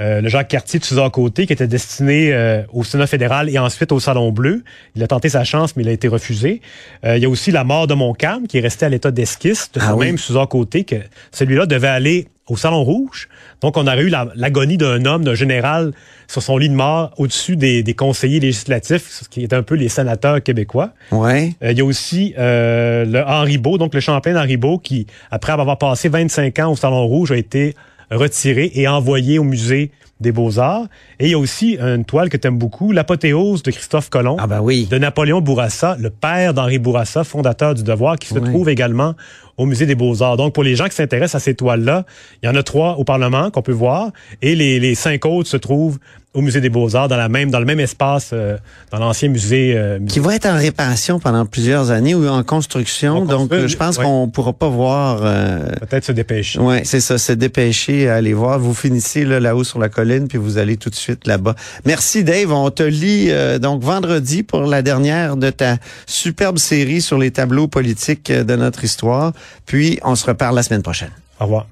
euh, 0.01 0.21
le 0.21 0.29
Jacques 0.29 0.49
Cartier 0.49 0.81
de 0.81 0.85
Suzanne 0.85 1.11
Côté 1.11 1.47
qui 1.47 1.53
était 1.53 1.67
destiné 1.69 2.33
euh, 2.33 2.63
au 2.73 2.83
Sénat 2.85 3.07
fédéral 3.07 3.49
et 3.49 3.59
ensuite 3.59 3.93
au 3.93 4.01
Salon 4.01 4.33
Bleu. 4.33 4.65
Il 4.97 5.03
a 5.03 5.07
tenté 5.07 5.29
sa 5.29 5.45
chance, 5.45 5.77
mais 5.77 5.83
il 5.85 5.89
a 5.89 5.93
été 5.93 6.09
refusé. 6.09 6.61
Euh, 7.05 7.17
il 7.17 7.23
y 7.23 7.27
a 7.27 7.29
aussi 7.29 7.51
la 7.51 7.65
mort 7.65 7.87
de 7.87 7.95
Montcalm 7.95 8.47
qui 8.47 8.59
est 8.59 8.61
resté 8.63 8.87
à 8.87 8.89
l'état 8.89 9.11
d'esquisse 9.11 9.71
de 9.73 9.81
Ah 9.83 9.95
oui. 9.95 10.07
même 10.07 10.19
Suzanne 10.19 10.47
Côté 10.47 10.85
que 10.85 10.97
celui-là 11.33 11.67
devait 11.67 11.89
aller 11.89 12.29
au 12.47 12.57
Salon 12.59 12.83
Rouge. 12.85 13.29
Donc, 13.63 13.79
on 13.79 13.87
aurait 13.87 14.03
eu 14.03 14.09
la- 14.11 14.29
l'agonie 14.35 14.77
d'un 14.77 15.07
homme, 15.07 15.25
d'un 15.25 15.35
général 15.35 15.93
sur 16.29 16.43
son 16.43 16.59
lit 16.59 16.69
de 16.69 16.75
mort 16.75 17.15
au-dessus 17.17 17.57
des, 17.57 17.83
des 17.83 17.95
conseillers 17.95 18.39
législatifs, 18.41 19.09
ce 19.23 19.29
qui 19.29 19.43
est 19.45 19.53
un 19.55 19.63
peu 19.63 19.77
les 19.77 19.89
sénateurs 19.89 20.43
québécois. 20.43 20.91
Ouais. 21.11 21.55
Euh, 21.63 21.73
il 21.73 21.79
y 21.79 21.81
a 21.81 21.85
aussi 21.87 22.35
euh, 22.37 23.07
le 23.07 23.23
Henri 23.25 23.57
Beau, 23.57 23.79
donc 23.79 23.95
le 23.95 24.01
Champlain 24.01 24.35
d'Henri 24.35 24.59
Beau, 24.59 24.77
qui, 24.79 25.07
après 25.31 25.53
avoir 25.53 25.79
passé 25.79 26.11
25 26.11 26.59
ans 26.59 26.73
au 26.73 26.77
Salon 26.77 27.07
Rouge, 27.07 27.33
a 27.33 27.37
été 27.37 27.75
retiré 28.15 28.71
et 28.75 28.89
envoyé 28.89 29.39
au 29.39 29.45
musée 29.45 29.91
des 30.21 30.33
Beaux-Arts. 30.33 30.87
Et 31.19 31.27
il 31.27 31.31
y 31.33 31.35
a 31.35 31.39
aussi 31.39 31.77
une 31.79 32.05
toile 32.05 32.29
que 32.29 32.37
tu 32.37 32.47
aimes 32.49 32.59
beaucoup, 32.59 32.93
l'apothéose 32.93 33.63
de 33.63 33.71
Christophe 33.71 34.09
Colomb, 34.11 34.37
Ah 34.39 34.47
ben 34.47 34.61
oui. 34.61 34.87
de 34.91 34.97
Napoléon 34.97 35.41
Bourassa, 35.41 35.97
le 35.99 36.11
père 36.11 36.55
d'Henri 36.55 36.79
Bourassa, 36.79 37.25
fondateur 37.25 37.75
du 37.75 37.83
Devoir, 37.83 38.17
qui 38.19 38.29
se 38.29 38.39
Oui. 38.39 38.49
trouve 38.49 38.69
également 38.69 39.15
au 39.57 39.67
musée 39.67 39.87
des 39.87 39.95
Beaux-Arts. 39.95 40.37
Donc, 40.37 40.55
pour 40.55 40.63
les 40.65 40.77
gens 40.77 40.87
qui 40.87 40.95
s'intéressent 40.95 41.35
à 41.43 41.45
ces 41.45 41.55
toiles-là, 41.55 42.07
il 42.43 42.47
y 42.47 42.49
en 42.49 42.55
a 42.57 42.63
trois 42.63 42.97
au 42.99 43.05
Parlement 43.05 43.51
qu'on 43.51 43.63
peut 43.63 43.73
voir, 43.73 44.11
et 44.43 44.55
les, 44.55 44.81
les 44.81 44.95
cinq 44.95 45.27
autres 45.27 45.49
se 45.49 45.57
trouvent 45.57 45.99
au 46.35 46.41
musée 46.41 46.61
des 46.61 46.69
Beaux-Arts, 46.69 47.07
dans, 47.07 47.17
la 47.17 47.29
même, 47.29 47.51
dans 47.53 47.61
le 47.61 47.65
même 47.65 47.79
espace, 47.79 48.31
euh, 48.33 48.57
dans 48.91 48.99
l'ancien 48.99 49.29
musée. 49.29 49.75
euh, 49.77 50.01
Qui 50.07 50.19
va 50.19 50.35
être 50.35 50.47
en 50.47 50.57
réparation 50.57 51.21
pendant 51.21 51.47
plusieurs 51.47 51.93
années 51.93 52.15
ou 52.17 52.27
en 52.27 52.43
construction. 52.43 53.19
En 53.19 53.25
donc, 53.25 53.53
euh, 53.53 53.69
je 53.69 53.77
pense 53.77 53.99
ouais. 53.99 54.05
qu'on 54.05 54.29
pourra 54.29 54.53
pas 54.53 54.69
voir. 54.69 55.21
Euh, 55.23 55.61
Peut-être 55.89 56.05
se 56.05 56.13
dépêcher. 56.13 56.59
Ouais, 56.59 56.83
c'est 56.85 57.01
ça, 57.01 57.19
se 57.19 57.33
dépêcher 57.33 58.09
à 58.09 58.17
aller 58.17 58.33
voir. 58.33 58.59
Vous 58.59 58.75
finissez 58.75 59.25
là, 59.25 59.39
là-haut 59.39 59.63
sur 59.63 59.79
la 59.79 59.89
colline, 59.89 60.27
puis 60.27 60.37
vous 60.39 60.59
allez 60.59 60.77
tout 60.77 60.91
de 60.91 60.97
suite 60.97 61.27
là-bas. 61.29 61.55
Merci 61.85 62.25
Dave. 62.25 62.51
On 62.53 62.69
te 62.71 62.83
lit 62.83 63.29
euh, 63.31 63.61
donc 63.61 63.83
vendredi 63.83 64.43
pour 64.43 64.63
la 64.63 64.83
dernière 64.83 65.37
de 65.37 65.51
ta 65.51 65.77
superbe 66.05 66.59
série 66.59 67.01
sur 67.01 67.17
les 67.17 67.31
tableaux 67.31 67.69
politiques 67.69 68.33
de 68.33 68.57
notre 68.57 68.83
histoire. 68.83 69.33
Puis 69.67 70.01
on 70.03 70.17
se 70.17 70.27
reparle 70.27 70.57
la 70.57 70.65
semaine 70.65 70.83
prochaine. 70.83 71.11
Au 71.39 71.45
revoir. 71.45 71.69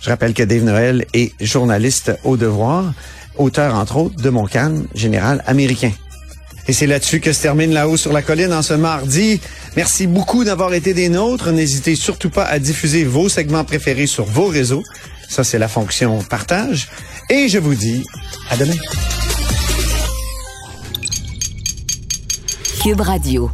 Je 0.00 0.10
rappelle 0.10 0.34
que 0.34 0.42
Dave 0.42 0.62
Noël 0.62 1.04
est 1.14 1.32
journaliste 1.44 2.16
au 2.22 2.36
devoir, 2.36 2.92
auteur 3.38 3.74
entre 3.74 3.96
autres 3.96 4.16
de 4.16 4.30
Mon 4.30 4.46
Calme, 4.46 4.86
général 4.94 5.42
américain. 5.46 5.92
Et 6.68 6.72
c'est 6.72 6.86
là-dessus 6.86 7.20
que 7.20 7.32
se 7.32 7.42
termine 7.42 7.72
là-haut 7.72 7.96
sur 7.96 8.12
la 8.12 8.22
colline 8.22 8.52
en 8.52 8.62
ce 8.62 8.74
mardi. 8.74 9.40
Merci 9.76 10.06
beaucoup 10.06 10.44
d'avoir 10.44 10.74
été 10.74 10.94
des 10.94 11.08
nôtres. 11.08 11.52
N'hésitez 11.52 11.94
surtout 11.94 12.30
pas 12.30 12.44
à 12.44 12.58
diffuser 12.58 13.04
vos 13.04 13.28
segments 13.28 13.64
préférés 13.64 14.06
sur 14.06 14.24
vos 14.24 14.46
réseaux. 14.46 14.82
Ça, 15.28 15.44
c'est 15.44 15.58
la 15.58 15.68
fonction 15.68 16.22
partage. 16.22 16.88
Et 17.30 17.48
je 17.48 17.58
vous 17.58 17.74
dis 17.74 18.04
à 18.50 18.56
demain. 18.56 18.74
Cube 22.82 23.00
Radio. 23.00 23.50